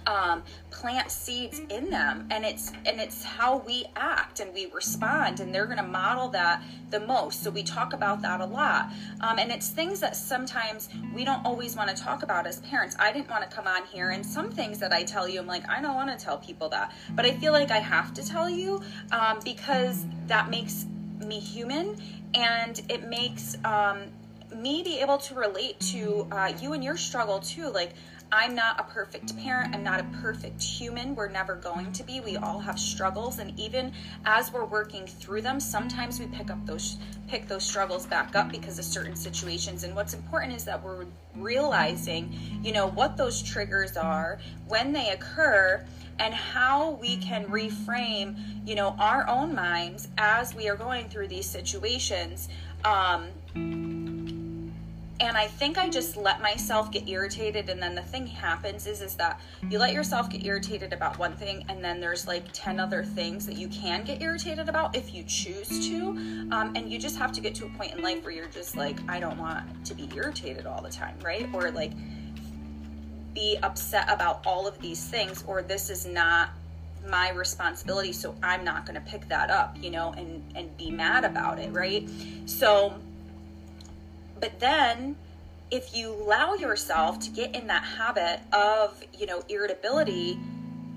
um, 0.07 0.43
plant 0.71 1.11
seeds 1.11 1.61
in 1.71 1.91
them. 1.91 2.27
And 2.31 2.45
it's 2.45 2.73
and 2.87 3.01
it's 3.01 3.25
how 3.25 3.59
we 3.59 3.87
act 3.97 4.41
and 4.41 4.53
we 4.53 4.67
respond 4.67 5.41
and 5.41 5.55
they're 5.55 5.67
going 5.67 5.79
to 5.79 5.83
model 5.83 6.29
that 6.31 6.63
the 6.91 7.01
most. 7.01 7.43
So 7.43 7.51
we 7.51 7.63
talk 7.63 7.93
about 7.93 8.23
that 8.23 8.41
a 8.41 8.47
lot. 8.47 8.91
Um, 9.21 9.39
and 9.39 9.51
it's 9.51 9.69
things 9.69 10.01
that 10.01 10.17
sometimes 10.17 10.89
we 11.15 11.25
don't 11.25 11.45
always 11.45 11.77
want 11.77 11.95
to 11.95 12.03
talk 12.03 12.23
about 12.23 12.47
as 12.47 12.61
parents. 12.61 12.97
I 12.99 13.13
didn't 13.13 13.31
want 13.31 13.49
to 13.49 13.55
come 13.55 13.67
on 13.67 13.85
here 13.87 14.11
and 14.11 14.25
some 14.25 14.51
things 14.51 14.79
that 14.79 14.93
i 14.93 15.03
tell 15.03 15.29
you 15.29 15.41
i'm 15.41 15.47
like 15.47 15.69
i 15.69 15.81
don't 15.81 15.95
want 15.95 16.17
to 16.17 16.23
tell 16.23 16.39
people 16.39 16.69
that. 16.71 16.93
But 17.15 17.27
i 17.27 17.33
feel 17.33 17.53
like 17.53 17.71
i 17.71 17.79
have 17.79 18.15
to 18.15 18.27
tell 18.27 18.49
you 18.49 18.83
um, 19.13 19.39
because 19.45 20.05
that 20.27 20.51
makes 20.51 20.87
me 21.25 21.41
human 21.41 21.97
and 22.35 22.81
it 22.89 23.09
makes 23.09 23.57
um, 23.65 24.03
me 24.55 24.83
be 24.83 25.01
able 25.01 25.19
to 25.19 25.35
relate 25.35 25.79
to 25.81 26.27
uh, 26.31 26.53
you 26.61 26.73
and 26.73 26.83
your 26.83 26.97
struggle 26.97 27.39
too. 27.41 27.69
Like 27.69 27.93
I'm 28.31 28.55
not 28.55 28.79
a 28.79 28.83
perfect 28.83 29.37
parent. 29.39 29.75
I'm 29.75 29.83
not 29.83 30.01
a 30.01 30.05
perfect 30.21 30.63
human. 30.63 31.15
We're 31.15 31.29
never 31.29 31.55
going 31.55 31.93
to 31.93 32.03
be. 32.03 32.21
We 32.21 32.37
all 32.37 32.59
have 32.59 32.79
struggles 32.79 33.39
and 33.39 33.59
even 33.59 33.93
as 34.27 34.53
we're 34.53 34.67
working 34.67 35.07
through 35.07 35.43
them, 35.43 35.59
sometimes 35.61 36.21
we 36.21 36.27
pick 36.27 36.51
up 36.51 36.65
those 36.67 36.99
pick 37.27 37.47
those 37.47 37.65
struggles 37.65 38.07
back 38.07 38.35
up 38.37 38.51
because 38.51 38.79
of 38.79 38.85
certain 38.85 39.15
situations. 39.15 39.85
And 39.85 39.95
what's 39.95 40.15
important 40.15 40.55
is 40.55 40.65
that 40.65 40.83
we're 40.83 41.07
realizing, 41.37 42.35
you 42.63 42.73
know, 42.73 42.89
what 42.89 43.17
those 43.17 43.43
triggers 43.43 43.97
are, 43.97 44.39
when 44.67 44.93
they 44.93 45.11
occur, 45.11 45.85
and 46.19 46.35
how 46.35 46.93
we 46.93 47.17
can 47.19 47.45
reframe, 47.47 48.37
you 48.67 48.75
know, 48.75 48.97
our 48.99 49.29
own 49.29 49.55
minds 49.55 50.09
as 50.19 50.55
we 50.55 50.69
are 50.69 50.77
going 50.77 51.09
through 51.09 51.29
these 51.29 51.47
situations. 51.47 52.49
Um, 52.85 53.29
and 55.21 55.37
i 55.37 55.47
think 55.47 55.79
i 55.79 55.89
just 55.89 56.17
let 56.17 56.41
myself 56.41 56.91
get 56.91 57.09
irritated 57.09 57.69
and 57.69 57.83
then 57.83 57.95
the 57.95 58.03
thing 58.03 58.27
happens 58.27 58.87
is 58.87 59.01
is 59.01 59.15
that 59.17 59.41
you 59.69 59.79
let 59.79 59.93
yourself 59.93 60.31
get 60.31 60.45
irritated 60.45 60.93
about 60.93 61.19
one 61.19 61.35
thing 61.35 61.65
and 61.69 61.85
then 61.85 62.01
there's 62.01 62.27
like 62.27 62.45
10 62.53 62.79
other 62.79 63.05
things 63.05 63.47
that 63.47 63.57
you 63.57 63.69
can 63.69 64.05
get 64.05 64.23
irritated 64.23 64.69
about 64.69 64.97
if 64.97 65.13
you 65.15 65.23
choose 65.25 65.89
to. 65.89 66.11
Um, 66.53 66.73
and 66.75 66.91
you 66.91 66.99
just 66.99 67.17
have 67.17 67.33
to 67.33 67.41
get 67.41 67.55
to 67.57 67.67
a 67.67 67.69
point 67.71 67.95
in 67.95 68.03
life 68.03 68.23
where 68.25 68.33
you're 68.33 68.47
just 68.49 68.77
like 68.77 68.99
i 69.09 69.19
don't 69.19 69.39
want 69.39 69.85
to 69.87 69.95
be 69.95 70.09
irritated 70.15 70.67
all 70.67 70.83
the 70.83 70.91
time 70.91 71.19
right? 71.25 71.49
Or 71.53 71.71
like 71.71 71.93
be 73.35 73.59
upset 73.63 74.11
about 74.11 74.47
all 74.47 74.67
of 74.67 74.79
these 74.81 75.05
things 75.05 75.45
or 75.47 75.63
this 75.63 75.91
is 75.91 76.07
not 76.07 76.51
my 77.07 77.31
responsibility 77.31 78.13
so 78.13 78.35
i'm 78.43 78.65
not 78.65 78.85
going 78.85 78.95
to 78.95 79.09
pick 79.09 79.29
that 79.29 79.51
up 79.51 79.77
you 79.81 79.89
know 79.89 80.13
and 80.19 80.43
and 80.57 80.77
be 80.77 80.91
mad 80.91 81.25
about 81.25 81.59
it 81.59 81.73
right? 81.73 82.09
So 82.47 82.95
but 84.41 84.59
then 84.61 85.17
if 85.71 85.95
you 85.95 86.13
allow 86.13 86.55
yourself 86.55 87.19
to 87.21 87.31
get 87.31 87.55
in 87.55 87.67
that 87.67 87.85
habit 87.85 88.41
of, 88.53 89.03
you 89.13 89.27
know, 89.27 89.43
irritability, 89.49 90.39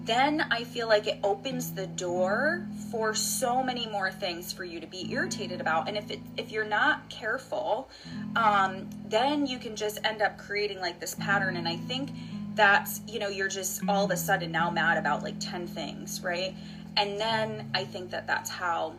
then 0.04 0.42
I 0.50 0.64
feel 0.64 0.88
like 0.88 1.08
it 1.08 1.20
opens 1.24 1.74
the 1.74 1.88
door 1.88 2.66
for 2.90 3.14
so 3.14 3.62
many 3.62 3.86
more 3.88 4.12
things 4.12 4.52
for 4.52 4.64
you 4.64 4.80
to 4.80 4.88
be 4.88 5.12
irritated 5.12 5.62
about. 5.62 5.88
And 5.88 5.98
if 5.98 6.10
it, 6.10 6.20
if 6.38 6.52
you're 6.52 6.66
not 6.66 7.10
careful, 7.10 7.90
um, 8.36 8.90
then 9.08 9.46
you 9.46 9.60
can 9.60 9.76
just 9.76 10.00
end 10.04 10.22
up 10.22 10.38
creating 10.38 10.80
like 10.80 11.00
this 11.00 11.16
pattern. 11.16 11.58
And 11.58 11.68
I 11.68 11.76
think 11.76 12.10
that's 12.56 13.02
you 13.08 13.20
know 13.20 13.30
you're 13.30 13.48
just 13.48 13.82
all 13.88 14.06
of 14.06 14.12
a 14.12 14.18
sudden 14.18 14.52
now 14.52 14.70
mad 14.70 14.98
about 14.98 15.24
like 15.24 15.36
10 15.40 15.68
things 15.68 16.22
right 16.22 16.54
and 16.98 17.20
then 17.20 17.70
i 17.74 17.84
think 17.84 18.10
that 18.12 18.28
that's 18.28 18.50
how 18.50 18.94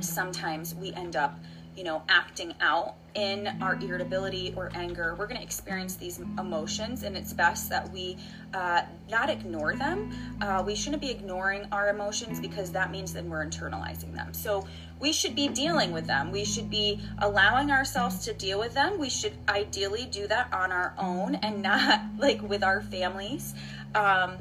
sometimes 0.00 0.74
we 0.74 0.92
end 0.92 1.16
up 1.16 1.38
you 1.76 1.84
know 1.84 2.02
acting 2.08 2.54
out 2.60 2.94
in 3.14 3.48
our 3.60 3.76
irritability 3.76 4.52
or 4.56 4.70
anger 4.74 5.14
we're 5.18 5.26
going 5.26 5.38
to 5.38 5.42
experience 5.42 5.96
these 5.96 6.20
emotions 6.38 7.02
and 7.02 7.16
it's 7.16 7.32
best 7.32 7.68
that 7.68 7.90
we 7.92 8.16
uh, 8.54 8.82
not 9.10 9.30
ignore 9.30 9.74
them 9.74 10.10
uh, 10.40 10.62
we 10.66 10.74
shouldn't 10.74 11.02
be 11.02 11.10
ignoring 11.10 11.66
our 11.72 11.88
emotions 11.88 12.40
because 12.40 12.70
that 12.72 12.90
means 12.90 13.12
that 13.12 13.24
we're 13.24 13.44
internalizing 13.44 14.14
them 14.14 14.32
so 14.32 14.66
we 14.98 15.12
should 15.12 15.34
be 15.34 15.48
dealing 15.48 15.92
with 15.92 16.06
them. 16.06 16.32
We 16.32 16.44
should 16.44 16.70
be 16.70 17.00
allowing 17.18 17.70
ourselves 17.70 18.24
to 18.24 18.32
deal 18.32 18.58
with 18.58 18.74
them. 18.74 18.98
We 18.98 19.10
should 19.10 19.34
ideally 19.48 20.08
do 20.10 20.26
that 20.28 20.52
on 20.52 20.72
our 20.72 20.94
own 20.98 21.34
and 21.36 21.62
not 21.62 22.00
like 22.18 22.40
with 22.42 22.64
our 22.64 22.80
families. 22.80 23.54
Um, 23.94 24.36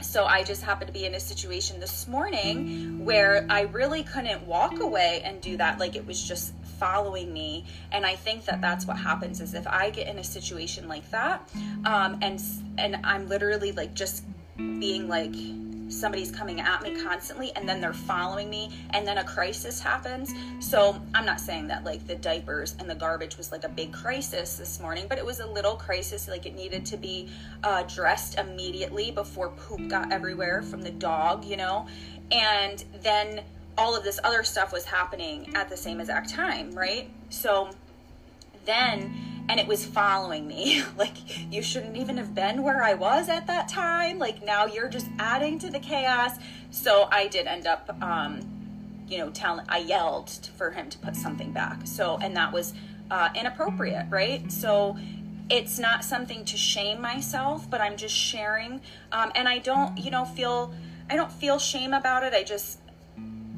so 0.00 0.24
I 0.24 0.44
just 0.44 0.62
happened 0.62 0.86
to 0.86 0.92
be 0.92 1.04
in 1.04 1.14
a 1.14 1.20
situation 1.20 1.78
this 1.78 2.08
morning 2.08 3.04
where 3.04 3.46
I 3.50 3.62
really 3.62 4.02
couldn't 4.02 4.46
walk 4.46 4.80
away 4.80 5.20
and 5.24 5.40
do 5.42 5.58
that. 5.58 5.78
Like 5.78 5.94
it 5.94 6.06
was 6.06 6.26
just 6.26 6.54
following 6.80 7.32
me. 7.32 7.64
And 7.92 8.04
I 8.04 8.16
think 8.16 8.46
that 8.46 8.60
that's 8.60 8.86
what 8.86 8.96
happens 8.96 9.40
is 9.40 9.54
if 9.54 9.66
I 9.68 9.90
get 9.90 10.08
in 10.08 10.18
a 10.18 10.24
situation 10.24 10.88
like 10.88 11.08
that, 11.10 11.48
um, 11.84 12.18
and 12.22 12.42
and 12.78 12.96
I'm 13.04 13.28
literally 13.28 13.72
like 13.72 13.94
just 13.94 14.24
being 14.56 15.06
like 15.06 15.34
somebody's 15.90 16.30
coming 16.30 16.60
at 16.60 16.82
me 16.82 17.02
constantly 17.02 17.52
and 17.56 17.68
then 17.68 17.80
they're 17.80 17.92
following 17.92 18.48
me 18.48 18.70
and 18.90 19.06
then 19.06 19.18
a 19.18 19.24
crisis 19.24 19.80
happens. 19.80 20.32
So 20.60 21.00
I'm 21.14 21.26
not 21.26 21.40
saying 21.40 21.66
that 21.68 21.84
like 21.84 22.06
the 22.06 22.14
diapers 22.14 22.76
and 22.78 22.88
the 22.88 22.94
garbage 22.94 23.36
was 23.36 23.50
like 23.50 23.64
a 23.64 23.68
big 23.68 23.92
crisis 23.92 24.56
this 24.56 24.80
morning, 24.80 25.06
but 25.08 25.18
it 25.18 25.26
was 25.26 25.40
a 25.40 25.46
little 25.46 25.74
crisis. 25.74 26.28
Like 26.28 26.46
it 26.46 26.54
needed 26.54 26.86
to 26.86 26.96
be 26.96 27.28
uh, 27.64 27.82
dressed 27.82 28.38
immediately 28.38 29.10
before 29.10 29.48
poop 29.50 29.88
got 29.88 30.12
everywhere 30.12 30.62
from 30.62 30.82
the 30.82 30.92
dog, 30.92 31.44
you 31.44 31.56
know? 31.56 31.86
And 32.30 32.84
then 33.02 33.42
all 33.80 33.96
of 33.96 34.04
this 34.04 34.20
other 34.22 34.44
stuff 34.44 34.72
was 34.72 34.84
happening 34.84 35.50
at 35.54 35.70
the 35.70 35.76
same 35.76 36.00
exact 36.00 36.28
time, 36.28 36.70
right? 36.72 37.10
So 37.30 37.70
then 38.66 39.30
and 39.48 39.58
it 39.58 39.66
was 39.66 39.84
following 39.84 40.46
me. 40.46 40.84
like, 40.96 41.16
you 41.52 41.60
shouldn't 41.60 41.96
even 41.96 42.18
have 42.18 42.36
been 42.36 42.62
where 42.62 42.84
I 42.84 42.94
was 42.94 43.28
at 43.28 43.48
that 43.48 43.68
time. 43.68 44.18
Like, 44.18 44.44
now 44.44 44.66
you're 44.66 44.88
just 44.88 45.08
adding 45.18 45.58
to 45.58 45.70
the 45.70 45.80
chaos. 45.80 46.36
So 46.70 47.08
I 47.10 47.26
did 47.26 47.48
end 47.48 47.66
up, 47.66 47.90
um, 48.00 48.42
you 49.08 49.18
know, 49.18 49.30
telling, 49.30 49.66
I 49.68 49.78
yelled 49.78 50.30
for 50.56 50.70
him 50.70 50.88
to 50.90 50.98
put 50.98 51.16
something 51.16 51.50
back. 51.50 51.80
So, 51.84 52.16
and 52.22 52.36
that 52.36 52.52
was 52.52 52.74
uh, 53.10 53.30
inappropriate, 53.34 54.06
right? 54.08 54.52
So, 54.52 54.96
it's 55.50 55.80
not 55.80 56.04
something 56.04 56.44
to 56.44 56.56
shame 56.56 57.00
myself, 57.00 57.68
but 57.68 57.80
I'm 57.80 57.96
just 57.96 58.14
sharing. 58.14 58.80
Um, 59.10 59.32
and 59.34 59.48
I 59.48 59.58
don't, 59.58 59.98
you 59.98 60.12
know, 60.12 60.24
feel, 60.24 60.72
I 61.10 61.16
don't 61.16 61.32
feel 61.32 61.58
shame 61.58 61.92
about 61.92 62.22
it. 62.22 62.34
I 62.34 62.44
just, 62.44 62.78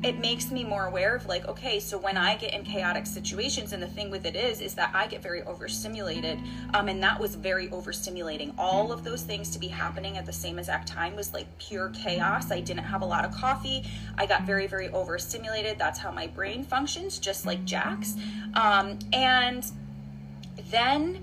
it 0.02 0.18
makes 0.18 0.50
me 0.50 0.64
more 0.64 0.86
aware 0.86 1.14
of 1.14 1.26
like 1.26 1.46
okay 1.46 1.78
so 1.78 1.98
when 1.98 2.16
i 2.16 2.36
get 2.36 2.52
in 2.52 2.64
chaotic 2.64 3.06
situations 3.06 3.72
and 3.72 3.82
the 3.82 3.86
thing 3.86 4.10
with 4.10 4.24
it 4.26 4.36
is 4.36 4.60
is 4.60 4.74
that 4.74 4.90
i 4.94 5.06
get 5.06 5.22
very 5.22 5.42
overstimulated 5.42 6.38
um, 6.74 6.88
and 6.88 7.02
that 7.02 7.18
was 7.18 7.34
very 7.34 7.68
overstimulating. 7.68 8.52
All 8.56 8.92
of 8.92 9.04
those 9.04 9.22
things 9.22 9.50
to 9.50 9.58
be 9.58 9.68
happening 9.68 10.16
at 10.16 10.26
the 10.26 10.32
same 10.32 10.58
exact 10.58 10.88
time 10.88 11.16
was 11.16 11.32
like 11.32 11.46
pure 11.58 11.90
chaos. 11.90 12.50
I 12.50 12.60
didn't 12.60 12.84
have 12.84 13.02
a 13.02 13.06
lot 13.06 13.24
of 13.24 13.32
coffee. 13.34 13.84
I 14.16 14.26
got 14.26 14.42
very 14.44 14.66
very 14.66 14.88
overstimulated. 14.88 15.78
That's 15.78 15.98
how 15.98 16.10
my 16.10 16.26
brain 16.26 16.64
functions 16.64 17.18
just 17.18 17.46
like 17.46 17.64
jack's 17.64 18.16
um, 18.54 18.98
and 19.12 19.70
then 20.70 21.22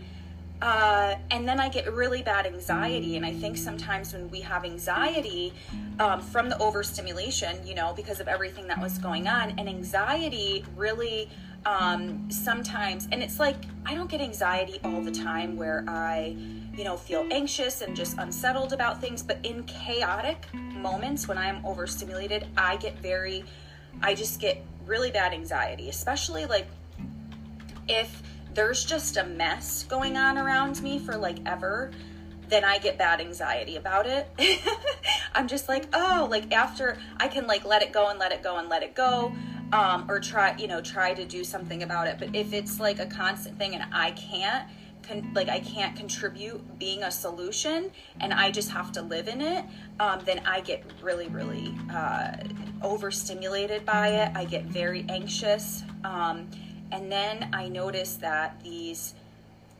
uh, 0.61 1.15
and 1.31 1.47
then 1.47 1.59
I 1.59 1.69
get 1.69 1.91
really 1.91 2.21
bad 2.21 2.45
anxiety. 2.45 3.15
And 3.15 3.25
I 3.25 3.33
think 3.33 3.57
sometimes 3.57 4.13
when 4.13 4.29
we 4.29 4.41
have 4.41 4.65
anxiety 4.65 5.53
um, 5.99 6.19
from 6.19 6.49
the 6.49 6.57
overstimulation, 6.59 7.65
you 7.65 7.75
know, 7.75 7.93
because 7.95 8.19
of 8.19 8.27
everything 8.27 8.67
that 8.67 8.81
was 8.81 8.97
going 8.97 9.27
on, 9.27 9.51
and 9.57 9.69
anxiety 9.69 10.65
really 10.75 11.29
um, 11.65 12.29
sometimes, 12.29 13.07
and 13.11 13.21
it's 13.23 13.39
like 13.39 13.55
I 13.85 13.95
don't 13.95 14.09
get 14.09 14.21
anxiety 14.21 14.79
all 14.83 15.01
the 15.01 15.11
time 15.11 15.55
where 15.55 15.85
I, 15.87 16.35
you 16.75 16.83
know, 16.83 16.97
feel 16.97 17.25
anxious 17.31 17.81
and 17.81 17.95
just 17.95 18.17
unsettled 18.17 18.73
about 18.73 19.01
things. 19.01 19.23
But 19.23 19.39
in 19.43 19.63
chaotic 19.63 20.45
moments 20.53 21.27
when 21.27 21.37
I'm 21.37 21.65
overstimulated, 21.65 22.47
I 22.57 22.77
get 22.77 22.97
very, 22.99 23.43
I 24.01 24.13
just 24.13 24.39
get 24.39 24.63
really 24.85 25.11
bad 25.11 25.33
anxiety, 25.33 25.89
especially 25.89 26.45
like 26.45 26.67
if 27.87 28.21
there's 28.53 28.83
just 28.83 29.17
a 29.17 29.23
mess 29.23 29.83
going 29.83 30.17
on 30.17 30.37
around 30.37 30.81
me 30.81 30.99
for 30.99 31.15
like 31.15 31.37
ever, 31.45 31.91
then 32.49 32.63
I 32.63 32.79
get 32.79 32.97
bad 32.97 33.21
anxiety 33.21 33.77
about 33.77 34.07
it. 34.07 34.29
I'm 35.33 35.47
just 35.47 35.69
like, 35.69 35.85
oh, 35.93 36.27
like 36.29 36.51
after 36.51 36.97
I 37.17 37.27
can 37.27 37.47
like 37.47 37.63
let 37.65 37.81
it 37.81 37.91
go 37.91 38.09
and 38.09 38.19
let 38.19 38.31
it 38.31 38.43
go 38.43 38.57
and 38.57 38.67
let 38.69 38.83
it 38.83 38.95
go. 38.95 39.33
Um, 39.71 40.09
or 40.09 40.19
try, 40.19 40.57
you 40.57 40.67
know, 40.67 40.81
try 40.81 41.13
to 41.13 41.23
do 41.25 41.43
something 41.43 41.83
about 41.83 42.07
it. 42.07 42.17
But 42.17 42.35
if 42.35 42.53
it's 42.53 42.79
like 42.79 42.99
a 42.99 43.05
constant 43.05 43.59
thing 43.59 43.75
and 43.75 43.85
I 43.93 44.11
can't, 44.11 44.67
like 45.35 45.47
I 45.47 45.59
can't 45.59 45.95
contribute 45.95 46.79
being 46.79 47.03
a 47.03 47.11
solution 47.11 47.91
and 48.19 48.33
I 48.33 48.49
just 48.49 48.71
have 48.71 48.91
to 48.93 49.03
live 49.03 49.27
in 49.27 49.41
it, 49.41 49.63
um, 49.99 50.21
then 50.25 50.41
I 50.43 50.61
get 50.61 50.83
really, 51.03 51.27
really 51.27 51.75
uh, 51.93 52.37
overstimulated 52.81 53.85
by 53.85 54.07
it. 54.09 54.31
I 54.35 54.45
get 54.45 54.65
very 54.65 55.05
anxious. 55.07 55.83
Um, 56.03 56.49
and 56.91 57.11
then 57.11 57.49
I 57.53 57.67
notice 57.67 58.15
that 58.15 58.59
these 58.63 59.13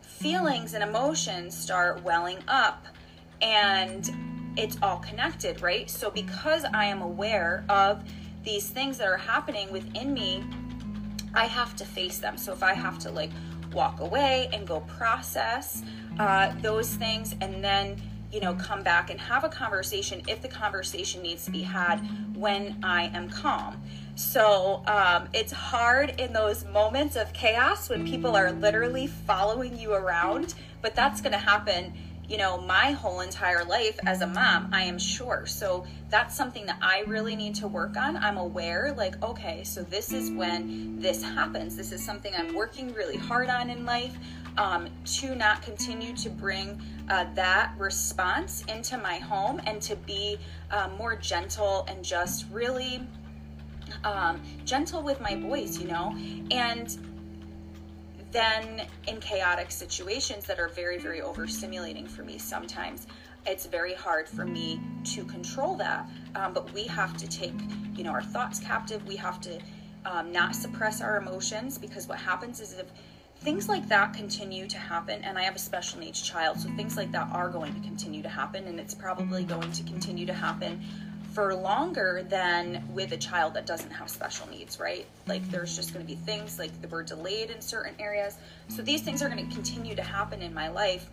feelings 0.02 0.74
and 0.74 0.84
emotions 0.84 1.58
start 1.58 2.04
welling 2.04 2.40
up 2.48 2.86
and 3.42 4.10
it's 4.58 4.78
all 4.82 4.98
connected, 4.98 5.62
right? 5.62 5.90
So, 5.90 6.10
because 6.10 6.66
I 6.74 6.86
am 6.86 7.02
aware 7.02 7.64
of 7.70 8.04
these 8.44 8.70
things 8.70 8.98
that 8.98 9.08
are 9.08 9.18
happening 9.18 9.72
within 9.72 10.14
me, 10.14 10.44
I 11.34 11.46
have 11.46 11.76
to 11.78 11.86
face 11.86 12.18
them. 12.18 12.38
So, 12.38 12.52
if 12.52 12.64
I 12.64 12.74
have 12.74 13.00
to 13.00 13.12
like 13.12 13.32
walk 13.72 14.00
away 14.00 14.50
and 14.52 14.68
go 14.68 14.82
process 14.82 15.84
uh, 16.20 16.54
those 16.62 16.94
things 16.96 17.36
and 17.42 17.64
then 17.64 18.02
you 18.32 18.40
know 18.40 18.54
come 18.56 18.84
back 18.84 19.10
and 19.10 19.20
have 19.20 19.44
a 19.44 19.50
conversation 19.50 20.22
if 20.28 20.42
the 20.42 20.48
conversation 20.48 21.22
needs 21.22 21.46
to 21.46 21.52
be 21.52 21.62
had 21.62 21.98
when 22.36 22.78
i 22.84 23.04
am 23.14 23.30
calm 23.30 23.82
so 24.20 24.84
um, 24.86 25.30
it's 25.32 25.54
hard 25.54 26.20
in 26.20 26.34
those 26.34 26.66
moments 26.66 27.16
of 27.16 27.32
chaos 27.32 27.88
when 27.88 28.06
people 28.06 28.36
are 28.36 28.52
literally 28.52 29.08
following 29.08 29.80
you 29.80 29.94
around, 29.94 30.56
but 30.82 30.94
that's 30.94 31.22
going 31.22 31.32
to 31.32 31.40
happen, 31.40 31.94
you 32.28 32.36
know, 32.36 32.60
my 32.60 32.92
whole 32.92 33.22
entire 33.22 33.64
life 33.64 33.98
as 34.06 34.20
a 34.20 34.28
mom, 34.28 34.72
I 34.74 34.84
am 34.84 35.00
sure. 35.00 35.46
So 35.46 35.86
that's 36.10 36.36
something 36.36 36.66
that 36.66 36.80
I 36.82 37.06
really 37.08 37.34
need 37.38 37.56
to 37.56 37.68
work 37.70 37.96
on. 37.96 38.18
I'm 38.18 38.36
aware, 38.36 38.94
like, 38.98 39.24
okay, 39.24 39.64
so 39.64 39.84
this 39.84 40.12
is 40.12 40.32
when 40.32 41.00
this 41.00 41.24
happens. 41.24 41.78
This 41.78 41.94
is 41.94 42.04
something 42.04 42.34
I'm 42.36 42.54
working 42.54 42.94
really 42.94 43.16
hard 43.16 43.48
on 43.48 43.70
in 43.70 43.86
life 43.86 44.18
um, 44.58 44.90
to 45.06 45.34
not 45.34 45.62
continue 45.62 46.14
to 46.18 46.30
bring 46.30 46.82
uh, 47.10 47.26
that 47.36 47.72
response 47.78 48.66
into 48.68 48.98
my 48.98 49.16
home 49.16 49.62
and 49.66 49.82
to 49.84 49.96
be 49.96 50.38
uh, 50.72 50.90
more 50.98 51.16
gentle 51.16 51.86
and 51.88 52.04
just 52.04 52.46
really 52.52 53.02
um, 54.04 54.42
gentle 54.66 55.02
with 55.02 55.20
my 55.22 55.36
voice, 55.36 55.80
you 55.80 55.88
know, 55.88 56.16
and 56.52 56.98
then 58.32 58.86
in 59.08 59.20
chaotic 59.20 59.72
situations 59.72 60.46
that 60.46 60.60
are 60.60 60.70
very, 60.70 60.98
very 61.00 61.20
overstimulating 61.22 62.08
for 62.08 62.24
me 62.24 62.38
sometimes, 62.38 63.08
it's 63.46 63.66
very 63.66 63.94
hard 63.94 64.28
for 64.28 64.46
me 64.46 64.80
to 65.04 65.24
control 65.26 65.76
that. 65.78 66.08
Um, 66.36 66.54
but 66.54 66.72
we 66.74 66.84
have 66.84 67.18
to 67.18 67.28
take, 67.28 67.54
you 67.96 68.04
know, 68.04 68.12
our 68.12 68.22
thoughts 68.22 68.60
captive. 68.60 69.06
We 69.08 69.16
have 69.16 69.42
to 69.42 69.60
um, 70.06 70.32
not 70.32 70.56
suppress 70.56 71.02
our 71.02 71.18
emotions 71.18 71.78
because 71.78 72.08
what 72.08 72.20
happens 72.20 72.60
is 72.60 72.74
if 72.74 72.88
things 73.38 73.70
like 73.70 73.88
that 73.88 74.14
continue 74.14 74.68
to 74.68 74.78
happen, 74.78 75.24
and 75.24 75.38
I 75.38 75.44
have 75.44 75.56
a 75.56 75.60
special 75.60 76.00
needs 76.00 76.22
child, 76.22 76.60
so 76.60 76.70
things 76.76 76.98
like 76.98 77.12
that 77.14 77.30
are 77.32 77.50
going 77.50 77.74
to 77.74 77.80
continue 77.80 78.22
to 78.22 78.30
happen, 78.30 78.68
and 78.68 78.80
it's 78.80 78.94
probably 78.94 79.44
going 79.44 79.72
to 79.72 79.84
continue 79.84 80.26
to 80.26 80.34
happen 80.34 80.82
for 81.34 81.54
longer 81.54 82.26
than 82.28 82.84
with 82.94 83.12
a 83.12 83.18
child 83.18 83.54
that 83.54 83.66
doesn't 83.66 83.92
have 83.92 84.10
special 84.10 84.48
needs, 84.50 84.80
right? 84.80 85.06
Like 85.28 85.48
there's 85.50 85.76
just 85.76 85.94
going 85.94 86.06
to 86.06 86.12
be 86.12 86.20
things 86.20 86.58
like 86.58 86.72
were 86.90 87.04
delayed 87.04 87.52
in 87.52 87.62
certain 87.62 87.94
areas. 88.00 88.38
So 88.68 88.82
these 88.82 89.02
things 89.02 89.22
are 89.22 89.30
going 89.30 89.48
to 89.48 89.54
continue 89.54 89.96
to 89.96 90.04
happen 90.04 90.42
in 90.42 90.54
my 90.54 90.70
life. 90.70 91.08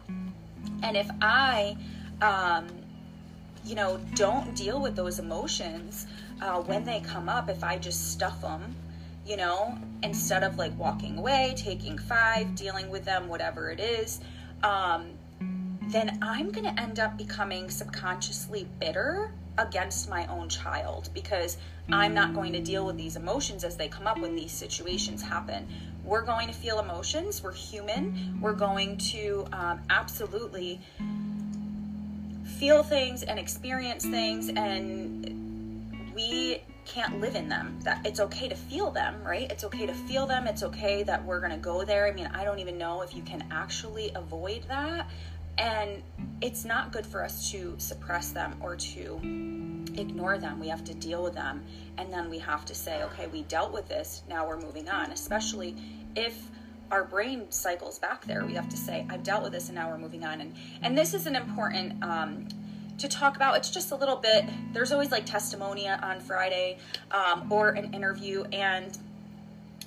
And 0.82 0.96
if 0.96 1.08
I, 1.20 1.76
um, 2.22 2.66
you 3.64 3.74
know, 3.74 3.98
don't 4.14 4.54
deal 4.54 4.80
with 4.80 4.96
those 4.96 5.18
emotions 5.18 6.06
uh, 6.40 6.60
when 6.62 6.84
they 6.84 7.00
come 7.00 7.28
up, 7.28 7.48
if 7.48 7.62
I 7.62 7.76
just 7.76 8.12
stuff 8.12 8.40
them, 8.40 8.74
you 9.26 9.36
know, 9.36 9.76
instead 10.02 10.44
of 10.44 10.56
like 10.56 10.76
walking 10.78 11.18
away, 11.18 11.54
taking 11.56 11.98
five, 11.98 12.54
dealing 12.54 12.88
with 12.90 13.04
them, 13.04 13.28
whatever 13.28 13.70
it 13.70 13.80
is, 13.80 14.20
um, 14.62 15.10
then 15.88 16.18
I'm 16.22 16.50
going 16.50 16.64
to 16.74 16.80
end 16.80 17.00
up 17.00 17.18
becoming 17.18 17.68
subconsciously 17.70 18.66
bitter 18.80 19.30
against 19.58 20.08
my 20.08 20.26
own 20.26 20.48
child 20.48 21.10
because 21.14 21.56
I'm 21.90 22.14
not 22.14 22.34
going 22.34 22.52
to 22.52 22.60
deal 22.60 22.84
with 22.84 22.96
these 22.96 23.16
emotions 23.16 23.62
as 23.64 23.76
they 23.76 23.88
come 23.88 24.06
up 24.06 24.18
when 24.18 24.34
these 24.34 24.52
situations 24.52 25.22
happen. 25.22 25.66
We're 26.04 26.22
going 26.22 26.48
to 26.48 26.54
feel 26.54 26.80
emotions. 26.80 27.42
We're 27.42 27.52
human. 27.52 28.38
We're 28.40 28.54
going 28.54 28.96
to 28.98 29.46
um, 29.52 29.80
absolutely 29.90 30.80
feel 32.58 32.82
things 32.82 33.22
and 33.22 33.38
experience 33.38 34.04
things, 34.04 34.48
and 34.48 36.12
we 36.14 36.62
can't 36.86 37.20
live 37.20 37.34
in 37.34 37.48
them. 37.48 37.78
That 37.82 38.04
it's 38.06 38.20
okay 38.20 38.48
to 38.48 38.54
feel 38.54 38.90
them, 38.90 39.22
right? 39.24 39.50
It's 39.50 39.64
okay 39.64 39.86
to 39.86 39.94
feel 39.94 40.26
them. 40.26 40.46
It's 40.46 40.62
okay 40.62 41.02
that 41.02 41.24
we're 41.24 41.40
going 41.40 41.52
to 41.52 41.58
go 41.58 41.84
there. 41.84 42.06
I 42.06 42.12
mean, 42.12 42.30
I 42.32 42.44
don't 42.44 42.60
even 42.60 42.78
know 42.78 43.02
if 43.02 43.14
you 43.14 43.22
can 43.22 43.44
actually 43.50 44.12
avoid 44.14 44.64
that. 44.68 45.08
And 45.58 46.02
it's 46.42 46.64
not 46.64 46.92
good 46.92 47.06
for 47.06 47.24
us 47.24 47.50
to 47.50 47.74
suppress 47.78 48.30
them 48.30 48.56
or 48.60 48.76
to 48.76 49.14
ignore 49.96 50.38
them. 50.38 50.60
We 50.60 50.68
have 50.68 50.84
to 50.84 50.94
deal 50.94 51.22
with 51.22 51.34
them. 51.34 51.64
And 51.96 52.12
then 52.12 52.28
we 52.28 52.38
have 52.40 52.64
to 52.66 52.74
say, 52.74 53.02
okay, 53.04 53.26
we 53.26 53.42
dealt 53.44 53.72
with 53.72 53.88
this. 53.88 54.22
Now 54.28 54.46
we're 54.46 54.60
moving 54.60 54.88
on, 54.88 55.12
especially 55.12 55.76
if 56.14 56.50
our 56.90 57.04
brain 57.04 57.50
cycles 57.50 57.98
back 57.98 58.24
there. 58.26 58.44
We 58.44 58.54
have 58.54 58.68
to 58.68 58.76
say, 58.76 59.06
I've 59.08 59.22
dealt 59.22 59.42
with 59.42 59.52
this 59.52 59.68
and 59.68 59.74
now 59.76 59.90
we're 59.90 59.98
moving 59.98 60.24
on. 60.24 60.40
And, 60.40 60.54
and 60.82 60.96
this 60.96 61.14
is 61.14 61.26
an 61.26 61.34
important, 61.34 62.02
um, 62.04 62.48
to 62.98 63.08
talk 63.08 63.36
about. 63.36 63.56
It's 63.56 63.70
just 63.70 63.90
a 63.90 63.96
little 63.96 64.16
bit, 64.16 64.44
there's 64.72 64.92
always 64.92 65.10
like 65.10 65.26
testimony 65.26 65.88
on 65.88 66.20
Friday 66.20 66.78
um, 67.10 67.50
or 67.52 67.70
an 67.70 67.92
interview. 67.92 68.44
And 68.52 68.96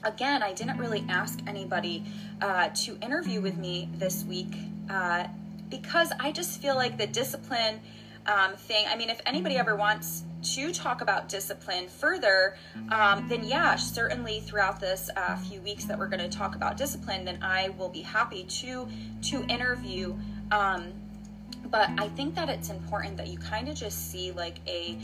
again, 0.03 0.43
I 0.43 0.53
didn't 0.53 0.77
really 0.77 1.05
ask 1.09 1.39
anybody 1.47 2.03
uh, 2.41 2.69
to 2.69 2.97
interview 3.01 3.41
with 3.41 3.57
me 3.57 3.89
this 3.93 4.23
week 4.25 4.53
uh, 4.89 5.27
because 5.69 6.11
I 6.19 6.31
just 6.31 6.61
feel 6.61 6.75
like 6.75 6.97
the 6.97 7.07
discipline 7.07 7.79
um, 8.25 8.55
thing, 8.55 8.85
I 8.87 8.95
mean, 8.95 9.09
if 9.09 9.21
anybody 9.25 9.55
ever 9.57 9.75
wants 9.75 10.23
to 10.41 10.71
talk 10.71 11.01
about 11.01 11.27
discipline 11.29 11.87
further, 11.87 12.55
um, 12.91 13.27
then 13.27 13.43
yeah, 13.43 13.75
certainly 13.75 14.39
throughout 14.39 14.79
this 14.79 15.09
uh, 15.15 15.35
few 15.37 15.61
weeks 15.61 15.85
that 15.85 15.97
we're 15.97 16.07
going 16.07 16.27
to 16.27 16.37
talk 16.37 16.55
about 16.55 16.77
discipline, 16.77 17.25
then 17.25 17.39
I 17.41 17.69
will 17.69 17.89
be 17.89 18.01
happy 18.01 18.43
to 18.43 18.87
to 19.23 19.43
interview. 19.45 20.15
Um, 20.51 20.93
but 21.65 21.89
I 21.97 22.07
think 22.09 22.35
that 22.35 22.49
it's 22.49 22.69
important 22.69 23.17
that 23.17 23.27
you 23.27 23.37
kind 23.37 23.67
of 23.67 23.75
just 23.75 24.11
see 24.11 24.31
like 24.31 24.57
a 24.67 24.97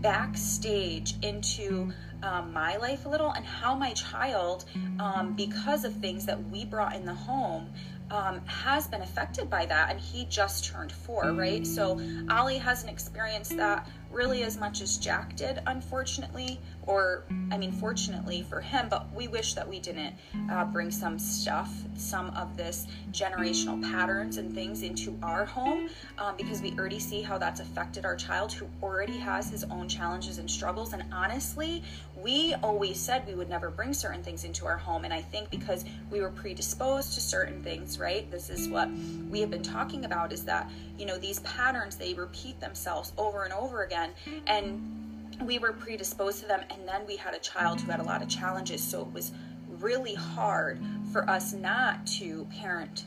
backstage 0.00 1.14
into 1.22 1.92
um, 2.22 2.52
my 2.52 2.76
life 2.76 3.06
a 3.06 3.08
little 3.08 3.30
and 3.32 3.44
how 3.44 3.74
my 3.74 3.92
child, 3.92 4.64
um, 4.98 5.34
because 5.34 5.84
of 5.84 5.94
things 5.94 6.26
that 6.26 6.50
we 6.50 6.64
brought 6.64 6.94
in 6.94 7.04
the 7.04 7.14
home, 7.14 7.68
um, 8.10 8.40
has 8.46 8.86
been 8.86 9.02
affected 9.02 9.48
by 9.50 9.66
that. 9.66 9.90
And 9.90 10.00
he 10.00 10.24
just 10.26 10.64
turned 10.64 10.92
four, 10.92 11.32
right? 11.32 11.66
So 11.66 12.00
Ollie 12.30 12.58
hasn't 12.58 12.90
experienced 12.90 13.56
that 13.56 13.88
really 14.14 14.44
as 14.44 14.56
much 14.56 14.80
as 14.80 14.96
Jack 14.96 15.36
did, 15.36 15.60
unfortunately 15.66 16.60
or 16.86 17.24
I 17.50 17.56
mean, 17.56 17.72
fortunately 17.72 18.42
for 18.48 18.60
him, 18.60 18.88
but 18.88 19.12
we 19.14 19.28
wish 19.28 19.54
that 19.54 19.68
we 19.68 19.80
didn't 19.80 20.14
uh, 20.50 20.64
bring 20.64 20.90
some 20.90 21.18
stuff, 21.18 21.70
some 21.96 22.30
of 22.30 22.56
this 22.56 22.86
generational 23.12 23.82
patterns 23.90 24.36
and 24.36 24.52
things 24.54 24.82
into 24.82 25.16
our 25.22 25.44
home 25.44 25.88
um, 26.18 26.36
because 26.36 26.60
we 26.60 26.72
already 26.78 26.98
see 26.98 27.22
how 27.22 27.38
that's 27.38 27.60
affected 27.60 28.04
our 28.04 28.16
child 28.16 28.52
who 28.52 28.66
already 28.82 29.18
has 29.18 29.50
his 29.50 29.64
own 29.64 29.88
challenges 29.88 30.38
and 30.38 30.50
struggles. 30.50 30.92
And 30.92 31.04
honestly, 31.12 31.82
we 32.16 32.54
always 32.62 32.98
said 33.00 33.26
we 33.26 33.34
would 33.34 33.48
never 33.48 33.70
bring 33.70 33.92
certain 33.92 34.22
things 34.22 34.44
into 34.44 34.66
our 34.66 34.76
home. 34.76 35.04
And 35.04 35.12
I 35.12 35.20
think 35.20 35.50
because 35.50 35.84
we 36.10 36.20
were 36.20 36.30
predisposed 36.30 37.14
to 37.14 37.20
certain 37.20 37.62
things, 37.62 37.98
right? 37.98 38.30
This 38.30 38.50
is 38.50 38.68
what 38.68 38.88
we 39.30 39.40
have 39.40 39.50
been 39.50 39.62
talking 39.62 40.04
about 40.04 40.32
is 40.32 40.44
that, 40.44 40.70
you 40.98 41.06
know, 41.06 41.18
these 41.18 41.40
patterns, 41.40 41.96
they 41.96 42.14
repeat 42.14 42.60
themselves 42.60 43.12
over 43.16 43.44
and 43.44 43.52
over 43.52 43.84
again. 43.84 44.03
And 44.46 45.36
we 45.42 45.58
were 45.58 45.72
predisposed 45.72 46.40
to 46.40 46.46
them 46.46 46.60
and 46.70 46.86
then 46.86 47.06
we 47.06 47.16
had 47.16 47.34
a 47.34 47.38
child 47.38 47.80
who 47.80 47.90
had 47.90 48.00
a 48.00 48.04
lot 48.04 48.22
of 48.22 48.28
challenges. 48.28 48.82
So 48.82 49.02
it 49.02 49.12
was 49.12 49.32
really 49.80 50.14
hard 50.14 50.80
for 51.12 51.28
us 51.28 51.52
not 51.52 52.06
to 52.06 52.46
parent 52.58 53.04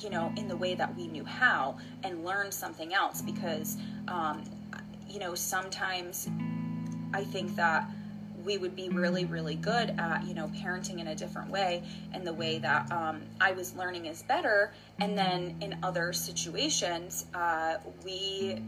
you 0.00 0.10
know 0.10 0.32
in 0.36 0.48
the 0.48 0.56
way 0.56 0.74
that 0.74 0.94
we 0.96 1.06
knew 1.08 1.24
how 1.24 1.76
and 2.04 2.24
learn 2.24 2.50
something 2.50 2.94
else 2.94 3.22
because 3.22 3.76
um, 4.06 4.42
you 5.08 5.18
know 5.18 5.34
sometimes 5.34 6.28
i 7.14 7.24
think 7.24 7.54
that 7.56 7.88
we 8.44 8.58
would 8.58 8.76
be 8.76 8.88
really 8.88 9.24
really 9.24 9.54
good 9.54 9.90
at 9.98 10.24
you 10.24 10.34
know 10.34 10.46
parenting 10.48 11.00
in 11.00 11.08
a 11.08 11.14
different 11.14 11.50
way 11.50 11.82
and 12.12 12.26
the 12.26 12.32
way 12.32 12.58
that 12.58 12.90
um, 12.92 13.22
i 13.40 13.52
was 13.52 13.74
learning 13.74 14.06
is 14.06 14.22
better. 14.22 14.72
And 15.00 15.16
then 15.16 15.56
in 15.60 15.78
other 15.82 16.12
situations 16.12 17.26
uh, 17.34 17.76
we 18.04 18.62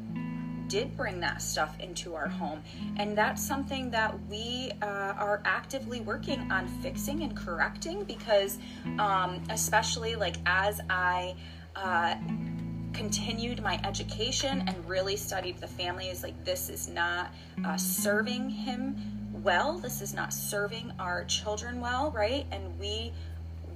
did 0.70 0.96
bring 0.96 1.20
that 1.20 1.42
stuff 1.42 1.78
into 1.80 2.14
our 2.14 2.28
home. 2.28 2.62
And 2.96 3.18
that's 3.18 3.42
something 3.42 3.90
that 3.90 4.14
we 4.28 4.70
uh, 4.80 4.86
are 4.86 5.42
actively 5.44 6.00
working 6.00 6.50
on 6.50 6.66
fixing 6.80 7.22
and 7.22 7.36
correcting 7.36 8.04
because, 8.04 8.58
um, 8.98 9.42
especially 9.50 10.14
like 10.14 10.36
as 10.46 10.80
I, 10.88 11.34
uh, 11.76 12.14
continued 12.92 13.62
my 13.62 13.80
education 13.84 14.64
and 14.66 14.88
really 14.88 15.14
studied 15.16 15.56
the 15.58 15.66
family 15.66 16.08
is 16.08 16.24
like 16.24 16.44
this 16.44 16.68
is 16.68 16.88
not 16.88 17.32
uh, 17.64 17.76
serving 17.76 18.50
him 18.50 18.96
well. 19.44 19.78
This 19.78 20.02
is 20.02 20.12
not 20.12 20.32
serving 20.32 20.92
our 20.98 21.24
children 21.24 21.80
well 21.80 22.10
right? 22.10 22.46
And 22.50 22.78
we 22.80 23.12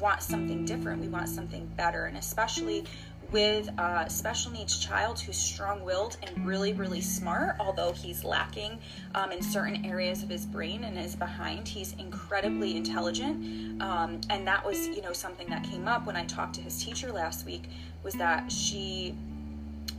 want 0.00 0.22
something 0.22 0.64
different. 0.64 1.00
We 1.00 1.08
want 1.08 1.28
something 1.28 1.66
better. 1.76 2.06
And 2.06 2.16
especially 2.16 2.84
with 3.30 3.68
a 3.78 4.06
special 4.08 4.52
needs 4.52 4.78
child 4.78 5.20
who's 5.20 5.36
strong 5.36 5.84
willed 5.84 6.16
and 6.22 6.46
really, 6.46 6.72
really 6.72 7.00
smart, 7.00 7.56
although 7.58 7.92
he's 7.92 8.24
lacking 8.24 8.78
um, 9.14 9.32
in 9.32 9.42
certain 9.42 9.84
areas 9.84 10.22
of 10.22 10.28
his 10.28 10.46
brain 10.46 10.84
and 10.84 10.98
is 10.98 11.16
behind. 11.16 11.66
He's 11.66 11.94
incredibly 11.94 12.76
intelligent. 12.76 13.82
Um, 13.82 14.20
and 14.30 14.46
that 14.46 14.64
was, 14.64 14.86
you 14.88 15.02
know, 15.02 15.12
something 15.12 15.48
that 15.48 15.64
came 15.64 15.88
up 15.88 16.06
when 16.06 16.16
I 16.16 16.24
talked 16.24 16.54
to 16.56 16.60
his 16.60 16.82
teacher 16.82 17.12
last 17.12 17.44
week 17.44 17.64
was 18.02 18.14
that 18.14 18.50
she 18.50 19.14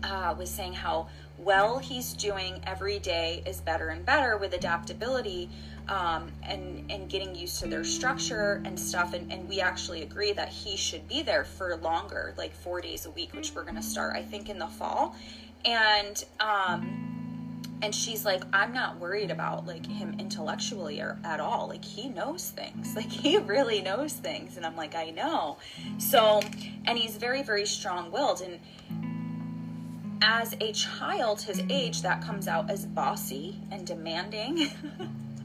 uh, 0.03 0.35
was 0.37 0.49
saying 0.49 0.73
how 0.73 1.07
well 1.37 1.77
he's 1.79 2.13
doing 2.13 2.61
every 2.65 2.99
day 2.99 3.43
is 3.45 3.59
better 3.61 3.89
and 3.89 4.05
better 4.05 4.37
with 4.37 4.53
adaptability 4.53 5.49
um, 5.87 6.31
and 6.43 6.89
and 6.89 7.09
getting 7.09 7.35
used 7.35 7.59
to 7.59 7.67
their 7.67 7.83
structure 7.83 8.61
and 8.65 8.79
stuff. 8.79 9.13
And, 9.13 9.31
and 9.31 9.47
we 9.47 9.61
actually 9.61 10.01
agree 10.01 10.33
that 10.33 10.49
he 10.49 10.75
should 10.77 11.07
be 11.07 11.21
there 11.21 11.43
for 11.43 11.75
longer, 11.77 12.33
like 12.37 12.53
four 12.53 12.81
days 12.81 13.05
a 13.05 13.11
week, 13.11 13.33
which 13.33 13.53
we're 13.53 13.63
going 13.63 13.75
to 13.75 13.83
start, 13.83 14.15
I 14.15 14.21
think, 14.21 14.49
in 14.49 14.57
the 14.57 14.67
fall. 14.67 15.15
And 15.63 16.23
um, 16.39 17.61
and 17.81 17.93
she's 17.93 18.23
like 18.23 18.41
i'm 18.53 18.71
not 18.71 18.97
worried 18.99 19.29
about 19.29 19.67
like 19.67 19.85
him 19.85 20.15
intellectually 20.17 21.01
or 21.01 21.19
at 21.23 21.39
all. 21.39 21.67
Like 21.67 21.83
he 21.83 22.09
knows 22.09 22.49
things. 22.49 22.95
Like 22.95 23.09
he 23.09 23.37
really 23.37 23.81
knows 23.81 24.13
things. 24.13 24.57
And 24.57 24.65
i'm 24.65 24.75
like 24.75 24.95
i 24.95 25.09
know. 25.09 25.57
So 25.97 26.41
and 26.85 26.97
he's 26.97 27.17
very 27.17 27.43
very 27.43 27.65
strong-willed. 27.65 28.41
And 28.41 28.59
as 30.21 30.55
a 30.61 30.71
child 30.71 31.41
his 31.41 31.61
age 31.69 32.01
that 32.01 32.21
comes 32.21 32.47
out 32.47 32.69
as 32.69 32.85
bossy 32.85 33.59
and 33.71 33.85
demanding 33.85 34.69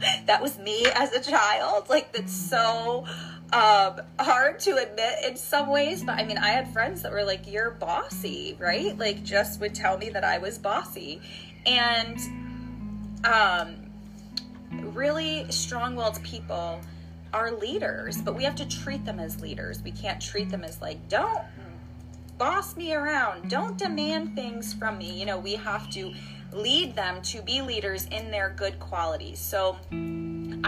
that 0.26 0.42
was 0.42 0.58
me 0.58 0.86
as 0.94 1.12
a 1.12 1.20
child. 1.20 1.88
Like 1.88 2.12
that's 2.12 2.32
so 2.32 3.04
um, 3.52 4.00
hard 4.18 4.60
to 4.60 4.76
admit 4.76 5.14
in 5.26 5.36
some 5.36 5.68
ways, 5.68 6.02
but 6.02 6.12
I 6.18 6.24
mean, 6.24 6.38
I 6.38 6.48
had 6.48 6.72
friends 6.72 7.02
that 7.02 7.12
were 7.12 7.24
like, 7.24 7.50
"You're 7.50 7.70
bossy," 7.70 8.56
right? 8.58 8.96
Like 8.96 9.22
just 9.22 9.60
would 9.60 9.74
tell 9.74 9.98
me 9.98 10.10
that 10.10 10.24
I 10.24 10.38
was 10.38 10.58
bossy, 10.58 11.20
and 11.66 12.18
um, 13.24 13.90
really 14.94 15.50
strong-willed 15.50 16.22
people 16.22 16.80
are 17.32 17.52
leaders, 17.52 18.20
but 18.20 18.34
we 18.34 18.44
have 18.44 18.56
to 18.56 18.68
treat 18.68 19.04
them 19.04 19.20
as 19.20 19.40
leaders. 19.40 19.82
We 19.82 19.92
can't 19.92 20.20
treat 20.20 20.50
them 20.50 20.64
as 20.64 20.80
like, 20.80 21.08
"Don't 21.08 21.42
boss 22.40 22.76
me 22.76 22.94
around. 22.94 23.36
Mm-hmm. 23.38 23.48
Don't 23.48 23.76
demand 23.78 24.34
things 24.34 24.72
from 24.74 24.98
me." 24.98 25.10
You 25.20 25.26
know, 25.26 25.38
we 25.38 25.54
have 25.54 25.88
to 25.90 26.12
lead 26.52 26.96
them 26.96 27.22
to 27.22 27.42
be 27.42 27.62
leaders 27.62 28.06
in 28.10 28.30
their 28.30 28.50
good 28.50 28.80
qualities. 28.80 29.38
So 29.38 29.76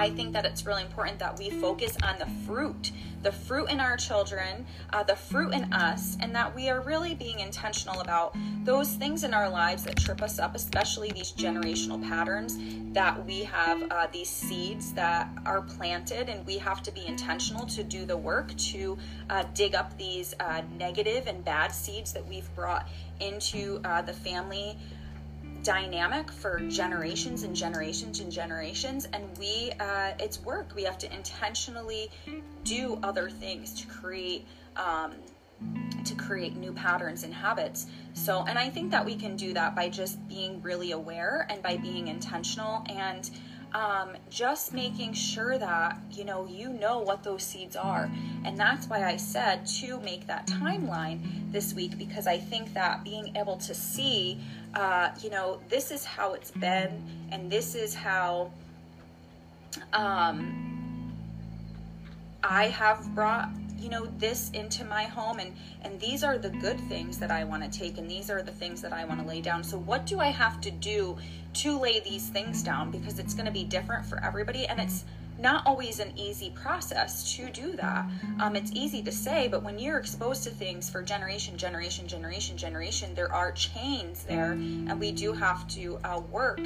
I 0.03 0.11
think 0.11 0.33
that 0.33 0.45
it's 0.45 0.67
really 0.67 0.83
important 0.83 1.21
that 1.21 1.39
we 1.39 1.49
focus 1.49 1.97
on 2.03 2.19
the 2.19 2.27
fruit, 2.45 2.91
the 3.23 3.31
fruit 3.31 3.71
in 3.71 3.79
our 3.79 3.97
children, 3.97 4.67
uh, 4.93 5.05
the 5.05 5.15
fruit 5.15 5.55
in 5.55 5.73
us, 5.73 6.17
and 6.19 6.35
that 6.35 6.53
we 6.57 6.69
are 6.71 6.81
really 6.81 7.15
being 7.15 7.39
intentional 7.39 8.01
about 8.01 8.35
those 8.65 8.95
things 8.95 9.23
in 9.23 9.33
our 9.33 9.49
lives 9.49 9.85
that 9.85 9.97
trip 9.97 10.21
us 10.21 10.41
up, 10.41 10.57
especially 10.57 11.13
these 11.13 11.31
generational 11.31 12.03
patterns 12.03 12.59
that 12.93 13.25
we 13.25 13.45
have, 13.45 13.81
uh, 13.93 14.09
these 14.13 14.29
seeds 14.29 14.93
that 14.95 15.29
are 15.47 15.63
planted, 15.63 16.29
and 16.29 16.45
we 16.47 16.59
have 16.59 16.83
to 16.83 16.91
be 16.91 17.07
intentional 17.07 17.65
to 17.67 17.85
do 17.85 18.05
the 18.05 18.17
work 18.17 18.53
to 18.57 18.99
uh, 19.31 19.45
dig 19.55 19.77
up 19.77 19.97
these 19.99 20.35
uh, 20.41 20.63
negative 20.77 21.29
and 21.29 21.45
bad 21.45 21.71
seeds 21.71 22.13
that 22.13 22.27
we've 22.27 22.53
brought 22.57 22.89
into 23.21 23.81
uh, 23.85 24.03
the 24.03 24.13
family 24.13 24.77
dynamic 25.63 26.31
for 26.31 26.59
generations 26.69 27.45
and 27.45 27.55
generations 27.55 28.21
and 28.21 28.33
generations 28.33 29.07
and 29.13 29.25
we 29.39 29.73
uh, 29.81 30.13
it's 30.19 30.41
work 30.43 30.73
we 30.75 30.83
have 30.83 30.99
to 30.99 31.15
intentionally 31.15 32.11
do 32.65 32.99
other 33.03 33.31
things 33.31 33.73
to 33.81 33.87
create 33.87 34.47
um, 34.77 35.13
to 36.05 36.15
create 36.15 36.57
new 36.57 36.73
patterns 36.73 37.23
and 37.23 37.33
habits. 37.33 37.87
So, 38.15 38.45
and 38.49 38.59
I 38.59 38.69
think 38.69 38.91
that 38.91 39.05
we 39.05 39.17
can 39.17 39.37
do 39.37 39.53
that 39.55 39.75
by 39.75 39.89
just 39.89 40.27
being 40.29 40.61
really 40.63 40.93
aware 40.93 41.47
and 41.49 41.63
by 41.63 41.77
being 41.77 42.09
intentional 42.09 42.85
and 42.89 43.31
um, 43.75 44.11
just 44.31 44.73
making 44.73 45.13
sure 45.15 45.59
that 45.59 45.99
you 46.11 46.25
know 46.25 46.47
you 46.47 46.69
know 46.69 47.01
what 47.01 47.23
those 47.23 47.43
seeds 47.43 47.77
are. 47.77 48.11
And 48.45 48.59
that's 48.59 48.87
why 48.87 49.05
i 49.05 49.17
said 49.17 49.67
to 49.67 50.01
make 50.01 50.27
that 50.27 50.47
timeline 50.47 51.21
this 51.53 51.75
week 51.75 51.97
because 51.99 52.27
i 52.27 52.39
think 52.39 52.73
that 52.75 53.05
being 53.05 53.37
able 53.37 53.57
to 53.57 53.75
see 53.75 54.39
uh, 54.75 55.11
you 55.23 55.31
know 55.31 55.61
this 55.69 55.91
is 55.91 56.05
how 56.05 56.33
it's 56.33 56.51
been 56.51 56.91
and 57.31 57.51
this 57.51 57.75
is 57.75 57.95
how 57.95 58.51
um, 59.93 61.13
i 62.43 62.67
have 62.69 63.15
brought 63.15 63.51
you 63.83 63.91
know 63.91 64.07
this 64.19 64.51
into 64.51 64.85
my 64.85 65.05
home 65.05 65.39
and 65.39 65.55
and 65.83 65.99
these 66.01 66.23
are 66.23 66.39
the 66.39 66.51
good 66.51 66.79
things 66.89 67.19
that 67.19 67.31
i 67.31 67.43
want 67.45 67.63
to 67.63 67.79
take 67.79 67.99
and 67.99 68.11
these 68.11 68.31
are 68.31 68.43
the 68.43 68.53
things 68.53 68.81
that 68.81 68.93
i 68.93 69.05
want 69.05 69.21
to 69.21 69.27
lay 69.27 69.41
down 69.41 69.63
so 69.65 69.77
what 69.79 70.07
do 70.07 70.21
i 70.21 70.29
have 70.29 70.61
to 70.61 70.71
do 70.71 71.17
to 71.53 71.79
lay 71.79 72.01
these 72.01 72.29
things 72.29 72.63
down 72.63 72.91
because 72.91 73.19
it's 73.19 73.35
going 73.35 73.47
to 73.47 73.53
be 73.53 73.65
different 73.65 74.05
for 74.07 74.23
everybody 74.23 74.67
and 74.67 74.81
it's 74.81 75.05
not 75.39 75.67
always 75.67 75.99
an 75.99 76.17
easy 76.17 76.51
process 76.51 77.35
to 77.37 77.51
do 77.51 77.73
that. 77.73 78.07
Um, 78.39 78.55
it's 78.55 78.71
easy 78.73 79.03
to 79.03 79.13
say, 79.13 79.49
but 79.49 79.63
when 79.63 79.79
you're 79.79 79.99
exposed 79.99 80.45
to 80.45 80.51
things 80.51 80.89
for 80.89 81.03
generation, 81.03 81.57
generation, 81.57 82.07
generation, 82.07 82.57
generation, 82.57 83.15
there 83.15 83.33
are 83.33 83.51
chains 83.53 84.25
there, 84.25 84.53
and 84.53 85.01
we 85.01 85.11
do 85.11 85.33
have 85.33 85.67
to 85.69 85.99
uh, 86.05 86.21
work 86.31 86.61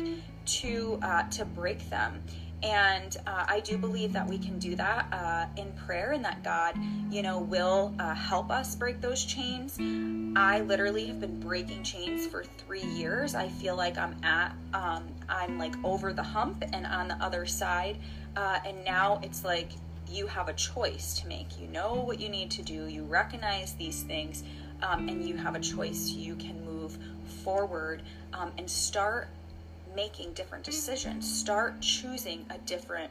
to 0.47 0.99
uh, 1.03 1.23
to 1.31 1.45
break 1.45 1.89
them. 1.91 2.23
And 2.63 3.17
uh, 3.27 3.45
I 3.49 3.61
do 3.61 3.77
believe 3.77 4.13
that 4.15 4.27
we 4.27 4.39
can 4.39 4.59
do 4.59 4.77
that 4.77 5.07
uh, 5.13 5.47
in 5.61 5.73
prayer 5.73 6.13
and 6.13 6.25
that 6.25 6.43
God, 6.43 6.75
you 7.11 7.23
know, 7.23 7.39
will 7.39 7.95
uh, 7.99 8.15
help 8.15 8.51
us 8.51 8.75
break 8.75 9.01
those 9.01 9.25
chains. 9.25 9.79
I 10.37 10.61
literally 10.61 11.07
have 11.07 11.21
been 11.21 11.39
breaking 11.39 11.83
chains 11.83 12.27
for 12.27 12.45
three 12.45 12.83
years. 12.83 13.35
I 13.35 13.49
feel 13.49 13.77
like 13.77 13.99
I'm 13.99 14.17
at, 14.25 14.55
um, 14.73 15.05
I'm 15.29 15.59
like 15.59 15.75
over 15.85 16.13
the 16.13 16.23
hump 16.23 16.65
and 16.73 16.87
on 16.87 17.09
the 17.09 17.17
other 17.17 17.47
side. 17.47 17.99
Uh, 18.37 18.59
and 18.65 18.85
now 18.85 19.21
it's 19.23 19.45
like 19.45 19.71
you 20.11 20.27
have 20.27 20.49
a 20.49 20.53
choice 20.55 21.19
to 21.21 21.29
make. 21.29 21.61
You 21.61 21.69
know 21.69 21.95
what 21.95 22.21
you 22.21 22.29
need 22.29 22.51
to 22.53 22.63
do, 22.63 22.87
you 22.87 23.05
recognize 23.05 23.75
these 23.75 24.03
things, 24.03 24.45
um, 24.83 25.09
and 25.09 25.27
you 25.27 25.37
have 25.37 25.55
a 25.55 25.61
choice. 25.61 26.11
You 26.11 26.37
can 26.37 26.65
move 26.65 26.99
forward 27.45 28.03
um, 28.33 28.53
and 28.59 28.69
start 28.69 29.29
making 29.97 30.35
different 30.35 30.63
decisions. 30.63 31.29
Start 31.29 31.81
choosing 31.81 32.47
a 32.51 32.59
different 32.59 33.11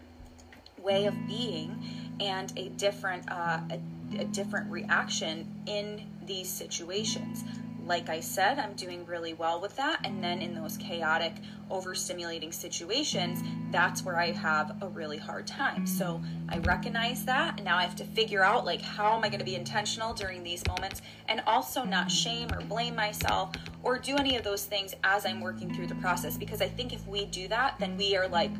way 0.81 1.05
of 1.07 1.15
being 1.27 1.83
and 2.21 2.53
a 2.55 2.69
different 2.69 3.29
uh, 3.29 3.59
a, 3.71 3.79
a 4.19 4.25
different 4.25 4.71
reaction 4.71 5.51
in 5.65 6.05
these 6.25 6.47
situations 6.47 7.43
like 7.85 8.09
I 8.09 8.19
said, 8.19 8.57
I'm 8.57 8.73
doing 8.73 9.05
really 9.05 9.33
well 9.33 9.61
with 9.61 9.75
that. 9.75 9.99
And 10.03 10.23
then 10.23 10.41
in 10.41 10.55
those 10.55 10.77
chaotic, 10.77 11.33
overstimulating 11.69 12.53
situations, 12.53 13.43
that's 13.71 14.03
where 14.03 14.17
I 14.17 14.31
have 14.31 14.75
a 14.81 14.87
really 14.87 15.17
hard 15.17 15.45
time. 15.45 15.85
So 15.85 16.21
I 16.49 16.57
recognize 16.59 17.25
that. 17.25 17.55
And 17.57 17.65
now 17.65 17.77
I 17.77 17.83
have 17.83 17.95
to 17.97 18.03
figure 18.03 18.43
out, 18.43 18.65
like, 18.65 18.81
how 18.81 19.15
am 19.15 19.23
I 19.23 19.29
going 19.29 19.39
to 19.39 19.45
be 19.45 19.55
intentional 19.55 20.13
during 20.13 20.43
these 20.43 20.65
moments 20.67 21.01
and 21.27 21.41
also 21.45 21.83
not 21.83 22.09
shame 22.09 22.51
or 22.53 22.61
blame 22.61 22.95
myself 22.95 23.51
or 23.83 23.99
do 23.99 24.17
any 24.17 24.35
of 24.35 24.43
those 24.43 24.65
things 24.65 24.95
as 25.03 25.25
I'm 25.25 25.39
working 25.39 25.73
through 25.73 25.87
the 25.87 25.95
process. 25.95 26.37
Because 26.37 26.61
I 26.61 26.67
think 26.67 26.91
if 26.91 27.05
we 27.07 27.25
do 27.25 27.47
that, 27.49 27.75
then 27.79 27.97
we 27.97 28.17
are 28.17 28.27
like, 28.27 28.51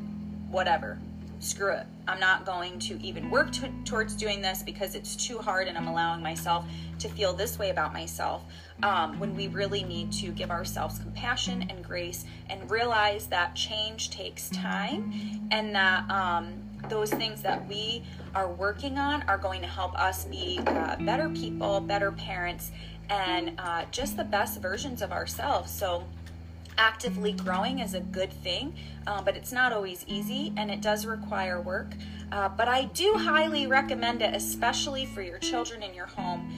whatever, 0.49 0.99
screw 1.45 1.71
it. 1.71 1.85
I'm 2.07 2.19
not 2.19 2.45
going 2.45 2.79
to 2.79 3.01
even 3.01 3.29
work 3.29 3.51
t- 3.51 3.71
towards 3.83 4.15
doing 4.15 4.41
this 4.41 4.63
because 4.63 4.95
it's 4.95 5.15
too 5.15 5.37
hard 5.37 5.67
and 5.67 5.77
I'm 5.77 5.87
allowing 5.87 6.21
myself 6.21 6.65
to 6.99 7.09
feel 7.09 7.33
this 7.33 7.59
way 7.59 7.69
about 7.69 7.93
myself. 7.93 8.43
Um, 8.83 9.19
when 9.19 9.35
we 9.35 9.47
really 9.47 9.83
need 9.83 10.11
to 10.13 10.31
give 10.31 10.51
ourselves 10.51 10.99
compassion 10.99 11.67
and 11.69 11.83
grace 11.83 12.25
and 12.49 12.69
realize 12.69 13.27
that 13.27 13.55
change 13.55 14.09
takes 14.09 14.49
time 14.49 15.47
and 15.51 15.73
that 15.75 16.09
um, 16.11 16.53
those 16.89 17.11
things 17.11 17.41
that 17.41 17.67
we 17.67 18.03
are 18.33 18.51
working 18.51 18.97
on 18.97 19.23
are 19.23 19.37
going 19.37 19.61
to 19.61 19.67
help 19.67 19.97
us 19.97 20.25
be 20.25 20.59
uh, 20.67 20.97
better 20.97 21.29
people, 21.29 21.79
better 21.79 22.11
parents, 22.11 22.71
and 23.09 23.53
uh, 23.59 23.85
just 23.91 24.17
the 24.17 24.23
best 24.23 24.61
versions 24.61 25.01
of 25.01 25.11
ourselves. 25.11 25.71
So, 25.71 26.03
actively 26.77 27.33
growing 27.33 27.79
is 27.79 27.93
a 27.93 27.99
good 27.99 28.31
thing, 28.31 28.75
uh, 29.07 29.21
but 29.21 29.35
it's 29.35 29.51
not 29.51 29.71
always 29.73 30.03
easy 30.07 30.53
and 30.57 30.69
it 30.71 30.81
does 30.81 31.05
require 31.05 31.61
work. 31.61 31.93
Uh, 32.31 32.49
but 32.49 32.67
I 32.67 32.85
do 32.85 33.13
highly 33.17 33.67
recommend 33.67 34.21
it, 34.21 34.33
especially 34.33 35.05
for 35.05 35.21
your 35.21 35.37
children 35.37 35.83
in 35.83 35.93
your 35.93 36.07
home 36.07 36.51